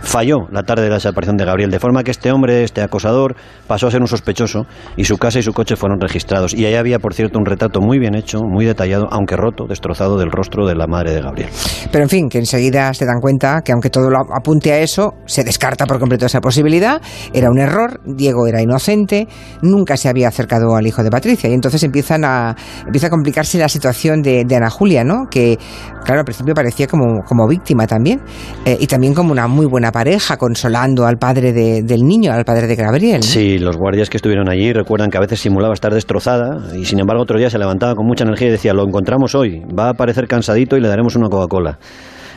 falló 0.00 0.33
la 0.50 0.62
tarde 0.62 0.84
de 0.84 0.88
la 0.88 0.96
desaparición 0.96 1.36
de 1.36 1.44
Gabriel, 1.44 1.70
de 1.70 1.78
forma 1.78 2.02
que 2.02 2.10
este 2.10 2.30
hombre, 2.32 2.64
este 2.64 2.82
acosador, 2.82 3.36
pasó 3.66 3.86
a 3.86 3.90
ser 3.90 4.00
un 4.00 4.08
sospechoso 4.08 4.66
y 4.96 5.04
su 5.04 5.18
casa 5.18 5.38
y 5.38 5.42
su 5.42 5.52
coche 5.52 5.76
fueron 5.76 6.00
registrados. 6.00 6.54
Y 6.54 6.66
ahí 6.66 6.74
había, 6.74 6.98
por 6.98 7.14
cierto, 7.14 7.38
un 7.38 7.46
retrato 7.46 7.80
muy 7.80 7.98
bien 7.98 8.14
hecho, 8.14 8.40
muy 8.42 8.64
detallado, 8.64 9.06
aunque 9.10 9.36
roto, 9.36 9.66
destrozado 9.66 10.18
del 10.18 10.30
rostro 10.30 10.66
de 10.66 10.74
la 10.74 10.86
madre 10.86 11.12
de 11.12 11.20
Gabriel. 11.20 11.48
Pero 11.90 12.04
en 12.04 12.10
fin, 12.10 12.28
que 12.28 12.38
enseguida 12.38 12.92
se 12.94 13.06
dan 13.06 13.20
cuenta 13.20 13.62
que 13.62 13.72
aunque 13.72 13.90
todo 13.90 14.10
lo 14.10 14.18
apunte 14.34 14.72
a 14.72 14.78
eso, 14.78 15.14
se 15.26 15.44
descarta 15.44 15.86
por 15.86 15.98
completo 15.98 16.26
esa 16.26 16.40
posibilidad, 16.40 17.00
era 17.32 17.50
un 17.50 17.58
error, 17.58 18.00
Diego 18.04 18.46
era 18.46 18.60
inocente, 18.62 19.28
nunca 19.62 19.96
se 19.96 20.08
había 20.08 20.28
acercado 20.28 20.76
al 20.76 20.86
hijo 20.86 21.02
de 21.02 21.10
Patricia 21.10 21.48
y 21.48 21.54
entonces 21.54 21.82
empiezan 21.82 22.24
a, 22.24 22.54
empieza 22.86 23.08
a 23.08 23.10
complicarse 23.10 23.58
la 23.58 23.68
situación 23.68 24.22
de, 24.22 24.46
Ana 24.54 24.70
Julia, 24.70 25.02
¿no? 25.02 25.26
Que, 25.28 25.58
claro, 26.04 26.20
al 26.20 26.24
principio 26.24 26.54
parecía 26.54 26.86
como, 26.86 27.24
como 27.26 27.48
víctima 27.48 27.88
también 27.88 28.20
eh, 28.64 28.76
y 28.78 28.86
también 28.86 29.14
como 29.14 29.32
una 29.32 29.48
muy 29.48 29.66
buena 29.66 29.90
pareja, 29.90 30.23
consolada 30.32 30.74
al 31.08 31.16
padre 31.18 31.52
del 31.52 32.02
niño, 32.02 32.32
al 32.32 32.44
padre 32.44 32.66
de 32.66 32.74
Gabriel. 32.74 33.22
Sí, 33.22 33.58
los 33.58 33.76
guardias 33.76 34.10
que 34.10 34.16
estuvieron 34.16 34.50
allí 34.50 34.72
recuerdan 34.72 35.10
que 35.10 35.18
a 35.18 35.20
veces 35.20 35.40
simulaba 35.40 35.74
estar 35.74 35.92
destrozada 35.92 36.76
y 36.76 36.84
sin 36.84 36.98
embargo 37.00 37.22
otro 37.22 37.38
día 37.38 37.50
se 37.50 37.58
levantaba 37.58 37.94
con 37.94 38.06
mucha 38.06 38.24
energía 38.24 38.48
y 38.48 38.50
decía, 38.50 38.72
lo 38.74 38.84
encontramos 38.84 39.34
hoy, 39.34 39.62
va 39.78 39.90
a 39.90 39.94
parecer 39.94 40.26
cansadito 40.26 40.76
y 40.76 40.80
le 40.80 40.88
daremos 40.88 41.16
una 41.16 41.28
Coca-Cola. 41.28 41.78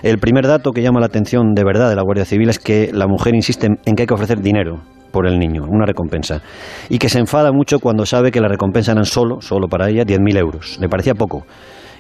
El 0.04 0.20
primer 0.20 0.46
dato 0.46 0.72
que 0.72 0.82
llama 0.82 1.00
la 1.00 1.08
atención 1.08 1.54
de 1.56 1.64
verdad 1.64 1.90
de 1.90 1.96
la 1.96 2.04
Guardia 2.04 2.26
Civil 2.26 2.50
es 2.50 2.60
que 2.60 2.92
la 2.94 3.08
mujer 3.08 3.34
insiste 3.34 3.68
en 3.84 3.96
que 3.96 4.04
hay 4.04 4.08
que 4.08 4.14
ofrecer 4.14 4.42
dinero 4.42 4.82
por 5.12 5.26
el 5.26 5.40
niño, 5.40 5.64
una 5.68 5.86
recompensa, 5.86 6.42
y 6.90 7.00
que 7.00 7.10
se 7.10 7.18
enfada 7.18 7.52
mucho 7.52 7.80
cuando 7.80 8.06
sabe 8.06 8.30
que 8.30 8.40
la 8.40 8.48
recompensa 8.48 8.92
eran 8.92 9.06
solo, 9.06 9.42
solo 9.42 9.68
para 9.68 9.90
ella, 9.90 10.04
10.000 10.04 10.38
euros. 10.38 10.78
Le 10.80 10.90
parecía 10.90 11.16
poco 11.16 11.46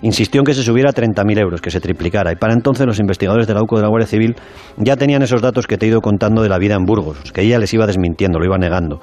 insistió 0.01 0.41
en 0.41 0.45
que 0.45 0.53
se 0.53 0.63
subiera 0.63 0.89
a 0.89 0.93
30.000 0.93 1.39
euros, 1.39 1.61
que 1.61 1.71
se 1.71 1.79
triplicara. 1.79 2.31
Y 2.31 2.35
para 2.35 2.53
entonces 2.53 2.85
los 2.85 2.99
investigadores 2.99 3.47
de 3.47 3.53
la 3.53 3.61
UCO 3.61 3.77
de 3.77 3.83
la 3.83 3.89
Guardia 3.89 4.07
Civil 4.07 4.35
ya 4.77 4.95
tenían 4.95 5.21
esos 5.21 5.41
datos 5.41 5.67
que 5.67 5.77
te 5.77 5.85
he 5.85 5.89
ido 5.89 6.01
contando 6.01 6.41
de 6.41 6.49
la 6.49 6.57
vida 6.57 6.75
en 6.75 6.85
Burgos, 6.85 7.31
que 7.31 7.41
ella 7.41 7.59
les 7.59 7.73
iba 7.73 7.85
desmintiendo, 7.85 8.39
lo 8.39 8.45
iba 8.45 8.57
negando 8.57 8.99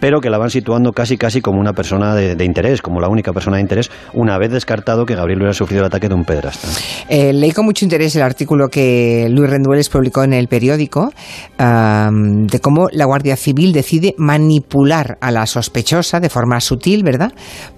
pero 0.00 0.20
que 0.20 0.30
la 0.30 0.38
van 0.38 0.50
situando 0.50 0.92
casi 0.92 1.16
casi 1.16 1.40
como 1.40 1.60
una 1.60 1.72
persona 1.72 2.14
de, 2.14 2.44
interés, 2.44 2.82
como 2.82 3.00
la 3.00 3.08
única 3.08 3.32
persona 3.32 3.56
de 3.56 3.62
interés, 3.62 3.90
una 4.12 4.38
vez 4.38 4.50
descartado 4.50 5.06
que 5.06 5.14
Gabriel 5.14 5.38
hubiera 5.38 5.54
sufrido 5.54 5.82
el 5.82 5.86
ataque 5.86 6.08
de 6.08 6.14
un 6.14 6.24
pedrasta. 6.24 6.68
Eh, 7.08 7.32
leí 7.32 7.52
con 7.52 7.64
mucho 7.64 7.84
interés 7.84 8.14
el 8.16 8.22
artículo 8.22 8.68
que 8.68 9.28
Luis 9.30 9.50
Rendueles 9.50 9.88
publicó 9.88 10.24
en 10.24 10.32
el 10.32 10.48
periódico 10.48 11.12
de 11.58 12.60
cómo 12.60 12.88
la 12.92 13.04
Guardia 13.04 13.36
Civil 13.36 13.72
decide 13.72 14.14
manipular 14.18 15.18
a 15.20 15.30
la 15.30 15.46
sospechosa 15.46 16.20
de 16.20 16.28
forma 16.28 16.60
sutil, 16.60 17.02
¿verdad? 17.02 17.32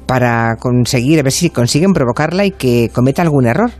Para 0.06 0.56
conseguir, 0.56 1.20
a 1.20 1.22
ver 1.22 1.32
si 1.32 1.50
consiguen 1.50 1.92
provocarla 1.92 2.44
y 2.44 2.52
que 2.52 2.90
cometa 2.92 3.22
algún 3.22 3.46
error. 3.46 3.70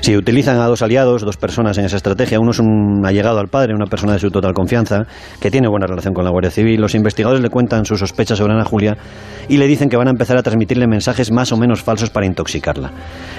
Si 0.00 0.16
utilizan 0.16 0.58
a 0.60 0.66
dos 0.66 0.82
aliados, 0.82 1.22
dos 1.22 1.36
personas 1.36 1.78
en 1.78 1.84
esa 1.84 1.96
estrategia, 1.96 2.38
uno 2.40 2.50
es 2.50 2.58
un 2.58 3.02
allegado 3.04 3.38
al 3.38 3.48
padre, 3.48 3.74
una 3.74 3.86
persona 3.86 4.14
de 4.14 4.18
su 4.18 4.30
total 4.30 4.52
confianza, 4.52 5.06
que 5.40 5.50
tiene 5.50 5.68
buena 5.68 5.86
relación 5.86 6.14
con 6.14 6.24
la 6.24 6.30
Guardia 6.30 6.50
Civil, 6.50 6.80
los 6.80 6.94
investigadores 6.94 7.42
le 7.42 7.50
cuentan 7.50 7.84
sus 7.84 8.00
sospechas 8.00 8.38
sobre 8.38 8.52
Ana 8.52 8.64
Julia 8.64 8.96
y 9.48 9.56
le 9.56 9.66
dicen 9.66 9.88
que 9.88 9.96
van 9.96 10.08
a 10.08 10.10
empezar 10.10 10.36
a 10.36 10.42
transmitirle 10.42 10.86
mensajes 10.86 11.30
más 11.30 11.52
o 11.52 11.56
menos 11.56 11.82
falsos 11.82 12.10
para 12.10 12.26
intoxicarla. 12.26 12.92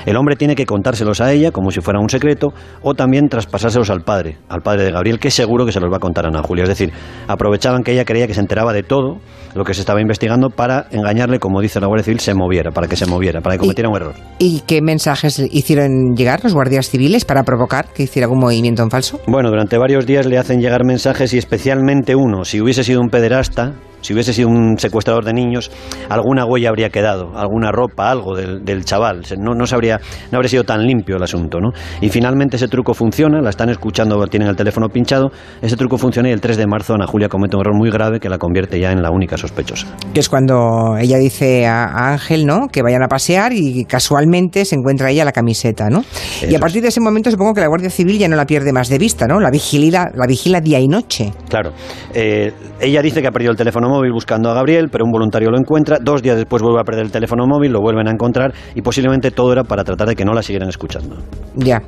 El 0.05 0.15
hombre 0.15 0.36
tiene 0.36 0.55
que 0.55 0.65
contárselos 0.65 1.21
a 1.21 1.31
ella 1.31 1.51
como 1.51 1.71
si 1.71 1.81
fuera 1.81 1.99
un 1.99 2.10
secreto 2.10 2.53
o 2.81 2.93
también 2.93 3.27
traspasárselos 3.29 3.89
al 3.89 4.01
padre, 4.01 4.38
al 4.49 4.62
padre 4.62 4.83
de 4.83 4.91
Gabriel, 4.91 5.19
que 5.19 5.31
seguro 5.31 5.65
que 5.65 5.71
se 5.71 5.79
los 5.79 5.91
va 5.91 5.97
a 5.97 5.99
contar 5.99 6.25
a 6.25 6.29
Ana 6.29 6.41
Julia. 6.41 6.63
Es 6.63 6.69
decir, 6.69 6.91
aprovechaban 7.27 7.83
que 7.83 7.91
ella 7.91 8.05
creía 8.05 8.27
que 8.27 8.33
se 8.33 8.41
enteraba 8.41 8.73
de 8.73 8.83
todo 8.83 9.19
lo 9.53 9.63
que 9.63 9.73
se 9.73 9.81
estaba 9.81 10.01
investigando 10.01 10.49
para 10.49 10.88
engañarle, 10.91 11.39
como 11.39 11.62
dice 11.62 11.79
la 11.79 11.88
Guardia 11.88 12.03
Civil, 12.03 12.19
se 12.19 12.33
moviera, 12.33 12.71
para 12.71 12.88
que 12.88 12.95
se 12.95 13.05
moviera, 13.05 13.41
para 13.41 13.55
que 13.55 13.60
cometiera 13.60 13.89
un 13.89 13.95
error. 13.95 14.13
¿Y 14.39 14.62
qué 14.62 14.81
mensajes 14.81 15.39
hicieron 15.39 15.87
llegar 16.15 16.43
los 16.43 16.54
guardias 16.54 16.89
civiles 16.89 17.26
para 17.26 17.43
provocar 17.43 17.88
que 17.93 18.04
hiciera 18.04 18.26
algún 18.26 18.39
movimiento 18.39 18.84
en 18.84 18.89
falso? 18.89 19.19
Bueno, 19.28 19.50
durante 19.50 19.78
varios 19.78 20.06
días 20.06 20.26
le 20.26 20.38
hacen 20.38 20.62
llegar 20.62 20.84
mensajes 20.86 21.34
y 21.34 21.38
especialmente 21.38 22.15
uno, 22.15 22.45
si 22.45 22.62
hubiese 22.62 22.84
sido 22.84 23.02
un 23.02 23.10
pederasta, 23.10 23.73
si 24.01 24.13
hubiese 24.13 24.33
sido 24.33 24.49
un 24.49 24.77
secuestrador 24.77 25.25
de 25.25 25.33
niños, 25.33 25.71
alguna 26.10 26.45
huella 26.45 26.69
habría 26.69 26.89
quedado, 26.89 27.38
alguna 27.38 27.71
ropa, 27.71 28.12
algo 28.12 28.36
del, 28.36 28.86
chaval. 28.86 29.23
No, 29.38 29.53
no, 29.53 29.65
habría, 29.71 29.99
no 30.31 30.38
habría 30.38 30.49
sido 30.49 30.63
tan 30.63 30.86
limpio 30.86 31.17
el 31.17 31.23
asunto. 31.23 31.60
¿no? 31.60 31.71
Y 32.01 32.10
finalmente 32.10 32.57
ese 32.57 32.67
truco 32.67 32.93
funciona, 32.93 33.41
la 33.41 33.49
están 33.49 33.69
escuchando, 33.69 34.25
tienen 34.27 34.49
el 34.49 34.55
teléfono 34.55 34.89
pinchado, 34.89 35.31
ese 35.62 35.75
truco 35.75 35.97
funciona 35.97 36.29
y 36.29 36.31
el 36.31 36.41
3 36.41 36.57
de 36.57 36.67
marzo 36.67 36.93
Ana 36.93 37.07
Julia 37.07 37.29
comete 37.29 37.55
un 37.55 37.62
error 37.62 37.75
muy 37.75 37.89
grave 37.89 38.19
que 38.19 38.29
la 38.29 38.38
convierte 38.38 38.79
ya 38.79 38.91
en 38.91 39.01
la 39.01 39.12
única 39.12 39.38
sospechosa. 39.38 39.88
Que 40.13 40.19
es 40.19 40.29
cuando 40.29 40.97
ella 40.97 41.17
dice 41.17 41.65
a, 41.65 42.12
Ángel 42.12 42.45
¿no? 42.45 42.67
que 42.71 42.81
vayan 42.81 43.03
a 43.03 43.07
pasear 43.07 43.53
y 43.53 43.86
casualmente 43.86 44.65
se 44.65 44.75
encuentra 44.75 45.10
ella 45.10 45.25
la 45.25 45.31
camiseta. 45.31 45.89
¿no? 45.89 46.03
y 46.47 46.55
a 46.55 46.60
partir 46.60 46.81
de 46.81 46.89
ese 46.89 46.99
momento 46.99 47.31
supongo 47.31 47.53
que 47.53 47.62
la 47.62 47.67
Guardia 47.67 47.89
Civil 47.89 48.17
ya 48.17 48.27
no 48.27 48.36
la 48.36 48.45
pierde 48.45 48.71
más 48.71 48.89
de 48.89 48.97
vista, 48.97 49.25
¿no? 49.27 49.39
la, 49.39 49.49
vigila, 49.49 50.10
la 50.13 50.27
vigila 50.27 50.62
día 50.62 50.79
y 50.79 50.88
noche. 50.88 51.31
Claro. 51.49 51.71
Eh, 52.13 52.53
ella 52.79 53.01
dice 53.01 53.21
que 53.21 53.27
ha 53.27 53.31
perdido 53.31 53.51
el 53.51 53.57
teléfono 53.57 53.87
móvil 53.88 54.12
buscando 54.12 54.50
a 54.50 54.54
Gabriel, 54.54 54.89
pero 54.91 55.06
un 55.06 55.12
voluntario 55.12 55.50
lo 55.50 55.58
encuentra. 55.58 55.97
Dos 56.02 56.21
días 56.21 56.38
después 56.38 56.62
vuelve 56.62 56.80
a 56.80 56.84
perder 56.84 57.06
el 57.06 57.12
teléfono 57.12 57.45
móvil, 57.47 57.71
lo 57.71 57.82
vuelven 57.82 58.08
a 58.08 58.12
encontrar 58.12 58.54
y 58.76 58.82
posiblemente 58.82 59.32
todo 59.32 59.52
era 59.52 59.63
para 59.63 59.84
tratar 59.84 60.10
de 60.10 60.15
que 60.15 60.26
no 60.26 60.34
la 60.34 60.41
siguieran 60.41 60.69
escuchando. 60.69 61.17
Ya. 61.56 61.82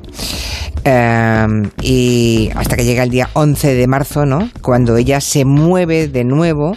Em, 0.84 1.70
y 1.82 2.50
hasta 2.54 2.76
que 2.76 2.84
llega 2.84 3.02
el 3.02 3.10
día 3.10 3.28
11 3.34 3.74
de 3.74 3.86
marzo, 3.86 4.24
¿no? 4.24 4.48
Cuando 4.62 4.96
ella 4.96 5.20
se 5.20 5.44
mueve 5.44 6.08
de 6.08 6.24
nuevo 6.24 6.76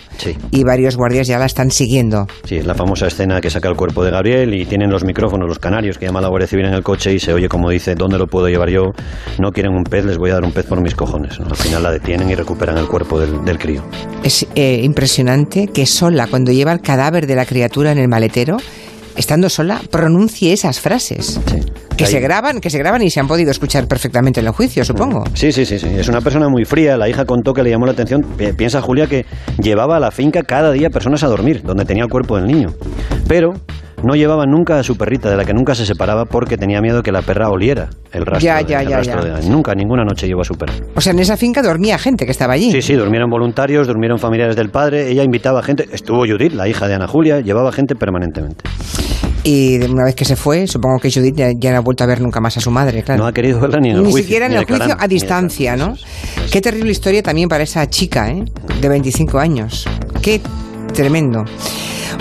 y 0.52 0.64
varios 0.64 0.98
guardias 0.98 1.28
ya 1.28 1.40
la 1.40 1.46
están 1.46 1.72
siguiendo. 1.72 2.28
Sí, 2.44 2.62
la 2.62 2.76
famosa 2.76 3.08
escena 3.08 3.40
que 3.40 3.50
saca 3.50 3.70
el 3.70 3.76
cuerpo 3.76 4.04
de 4.04 4.12
Gabriel 4.12 4.54
y 4.54 4.66
tienen 4.66 4.90
los 4.90 5.06
micrófonos, 5.06 5.48
los 5.48 5.60
canarios 5.60 5.98
que 5.98 6.06
llama 6.06 6.20
la 6.20 6.28
Guardia 6.28 6.48
Civil 6.48 6.66
en 6.66 6.74
el 6.74 6.84
coche 6.84 7.14
y 7.14 7.20
se 7.20 7.34
oye 7.34 7.48
como 7.48 7.70
dice, 7.70 7.96
¿dónde 7.96 8.18
lo 8.18 8.28
puedo 8.28 8.48
llevar 8.48 8.70
yo? 8.70 8.92
No 9.40 9.52
quieren 9.52 9.74
un 9.74 9.84
pez, 9.84 10.06
les 10.06 10.18
voy 10.18 10.32
a 10.32 10.34
dar 10.34 10.44
un 10.44 10.52
pez 10.52 10.66
por 10.66 10.82
mis 10.82 10.96
cojones. 10.96 11.40
Al 11.40 11.56
final 11.56 11.84
la 11.84 11.92
detienen 11.92 12.30
y 12.30 12.36
recuperan 12.36 12.78
el 12.78 12.88
cuerpo 12.88 13.20
del, 13.20 13.58
crío. 13.58 13.84
Es 14.24 14.46
eh, 14.56 14.82
impresionante 14.84 15.13
que 15.74 15.86
sola, 15.86 16.26
cuando 16.26 16.52
lleva 16.52 16.72
el 16.72 16.82
cadáver 16.82 17.28
de 17.28 17.36
la 17.36 17.46
criatura 17.46 17.92
en 17.92 18.00
el 18.00 18.08
maletero, 18.08 18.58
estando 19.16 19.48
sola, 19.48 19.80
pronuncie 19.92 20.54
esas 20.54 20.80
frases. 20.80 21.40
Sí. 21.46 21.60
Que 21.96 22.08
se 22.08 22.20
graban, 22.20 22.60
que 22.60 22.72
se 22.72 22.80
graban 22.80 23.04
y 23.04 23.12
se 23.12 23.20
han 23.20 23.28
podido 23.28 23.52
escuchar 23.52 23.88
perfectamente 23.88 24.40
en 24.40 24.48
el 24.48 24.54
juicio, 24.54 24.84
supongo. 24.84 25.24
Sí, 25.36 25.52
sí, 25.52 25.66
sí, 25.66 25.78
sí. 25.78 25.88
Es 25.88 26.08
una 26.08 26.22
persona 26.22 26.50
muy 26.50 26.66
fría. 26.66 26.98
La 26.98 27.08
hija 27.08 27.26
contó 27.26 27.54
que 27.54 27.62
le 27.62 27.70
llamó 27.70 27.86
la 27.86 27.92
atención. 27.92 28.26
Piensa 28.58 28.82
Julia 28.82 29.06
que 29.06 29.28
llevaba 29.62 29.98
a 29.98 30.00
la 30.00 30.10
finca 30.10 30.42
cada 30.42 30.72
día 30.72 30.90
personas 30.90 31.24
a 31.24 31.28
dormir, 31.28 31.62
donde 31.62 31.86
tenía 31.86 32.04
el 32.04 32.10
cuerpo 32.10 32.36
del 32.38 32.48
niño. 32.48 32.74
Pero 33.28 33.54
no 34.02 34.16
llevaba 34.16 34.46
nunca 34.46 34.80
a 34.80 34.84
su 34.84 34.98
perrita, 34.98 35.30
de 35.30 35.38
la 35.38 35.46
que 35.46 35.54
nunca 35.54 35.76
se 35.76 35.86
separaba 35.86 36.26
porque 36.26 36.58
tenía 36.58 36.82
miedo 36.82 37.04
que 37.04 37.12
la 37.12 37.22
perra 37.22 37.50
oliera 37.50 37.90
el 38.12 38.26
rastro. 38.26 38.46
Ya, 38.46 38.62
ya, 38.62 38.80
de, 38.80 38.88
ya, 38.90 38.98
rastro 38.98 39.26
ya. 39.26 39.36
de- 39.36 39.50
nunca, 39.50 39.76
ninguna 39.76 40.04
noche 40.04 40.28
llevó 40.28 40.42
a 40.42 40.46
su 40.46 40.56
perra. 40.56 40.74
O 40.96 41.02
sea, 41.02 41.14
en 41.14 41.20
esa 41.20 41.38
finca 41.38 41.62
dormía 41.62 41.98
gente 41.98 42.26
que 42.26 42.32
estaba 42.32 42.54
allí. 42.54 42.72
Sí, 42.72 42.82
sí, 42.82 42.94
durmieron 42.96 43.30
voluntarios, 43.30 43.88
durmieron 43.88 44.20
familiares 44.20 44.56
del 44.56 44.70
padre. 44.70 45.10
Ella 45.10 45.24
invitaba 45.24 45.62
gente. 45.64 45.88
Estuvo 45.92 46.20
Judith, 46.26 46.54
la 46.54 46.68
hija 46.68 46.88
de 46.88 46.96
Ana 46.96 47.08
Julia, 47.08 47.40
llevaba 47.42 47.72
gente 47.72 47.96
permanentemente. 47.96 48.64
Y 49.46 49.78
de 49.78 49.88
una 49.92 50.06
vez 50.06 50.16
que 50.16 50.24
se 50.24 50.38
fue, 50.38 50.68
supongo 50.68 51.00
que 51.00 51.12
Judith 51.12 51.36
ya, 51.36 51.50
ya 51.54 51.72
no 51.72 51.78
ha 51.78 51.82
vuelto 51.82 52.04
a 52.06 52.08
ver 52.08 52.22
nunca 52.22 52.40
más 52.40 52.56
a 52.56 52.62
su 52.62 52.72
madre, 52.72 53.04
claro. 53.04 53.22
No 53.24 53.28
ha 53.28 53.34
querido 53.34 53.60
verla 53.60 53.80
ni 53.82 53.90
en 53.90 53.98
el 53.98 54.04
Ni 54.04 54.12
juicio. 54.12 54.24
siquiera 54.24 54.46
en 54.46 54.54
el 54.54 54.64
juicio 54.66 54.96
a 54.98 55.06
distancia. 55.08 55.76
¿no? 55.76 55.96
Qué 56.50 56.62
terrible 56.62 56.92
historia 56.92 57.22
también 57.22 57.50
para 57.50 57.64
esa 57.64 57.86
chica, 57.90 58.30
¿eh? 58.32 58.46
De 58.80 58.88
25 58.88 59.40
años. 59.40 59.86
Qué 60.22 60.40
tremendo. 60.94 61.44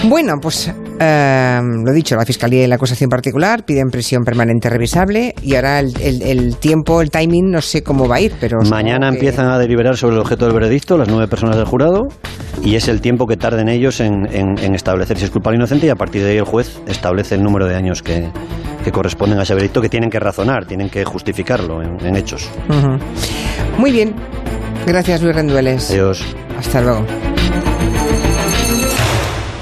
Bueno, 0.04 0.34
pues 0.40 0.70
eh, 1.00 1.60
lo 1.62 1.92
dicho, 1.92 2.16
la 2.16 2.24
Fiscalía 2.24 2.64
y 2.64 2.66
la 2.66 2.74
acusación 2.74 3.08
particular 3.08 3.64
piden 3.64 3.88
prisión 3.90 4.24
permanente 4.24 4.68
revisable 4.68 5.34
y 5.42 5.54
ahora 5.54 5.78
el, 5.80 5.92
el- 6.00 6.22
el 6.22 6.56
tiempo, 6.56 7.00
el 7.02 7.10
timing, 7.10 7.50
no 7.50 7.60
sé 7.60 7.82
cómo 7.82 8.08
va 8.08 8.16
a 8.16 8.20
ir, 8.20 8.32
pero... 8.40 8.58
Mañana 8.68 9.08
que- 9.10 9.16
empiezan 9.16 9.46
a 9.48 9.58
deliberar 9.58 9.96
sobre 9.96 10.16
el 10.16 10.20
objeto 10.22 10.46
del 10.46 10.54
veredicto 10.54 10.98
las 10.98 11.08
nueve 11.08 11.28
personas 11.28 11.56
del 11.56 11.66
jurado 11.66 12.08
y 12.64 12.74
es 12.74 12.88
el 12.88 13.00
tiempo 13.00 13.26
que 13.26 13.36
tarden 13.36 13.68
ellos 13.68 14.00
en, 14.00 14.26
en- 14.32 14.58
en 14.58 14.74
establecer 14.74 15.18
si 15.18 15.24
es 15.24 15.30
culpable 15.30 15.56
o 15.56 15.60
inocente 15.60 15.86
y 15.86 15.90
a 15.90 15.96
partir 15.96 16.22
de 16.24 16.30
ahí 16.32 16.36
el 16.38 16.44
juez 16.44 16.80
establece 16.88 17.36
el 17.36 17.42
número 17.44 17.66
de 17.66 17.76
años 17.76 18.02
que, 18.02 18.28
que 18.84 18.90
corresponden 18.90 19.38
a 19.38 19.42
ese 19.44 19.54
veredicto 19.54 19.80
que 19.80 19.88
tienen 19.88 20.10
que 20.10 20.18
razonar, 20.18 20.66
tienen 20.66 20.90
que 20.90 21.04
justificarlo 21.04 21.80
en, 21.80 22.04
en 22.04 22.16
hechos. 22.16 22.48
Muy 23.78 23.92
bien. 23.92 24.14
Gracias, 24.84 25.22
Luis 25.22 25.34
Rendueles. 25.36 25.90
Adiós. 25.92 26.24
Hasta 26.58 26.80
luego. 26.80 27.06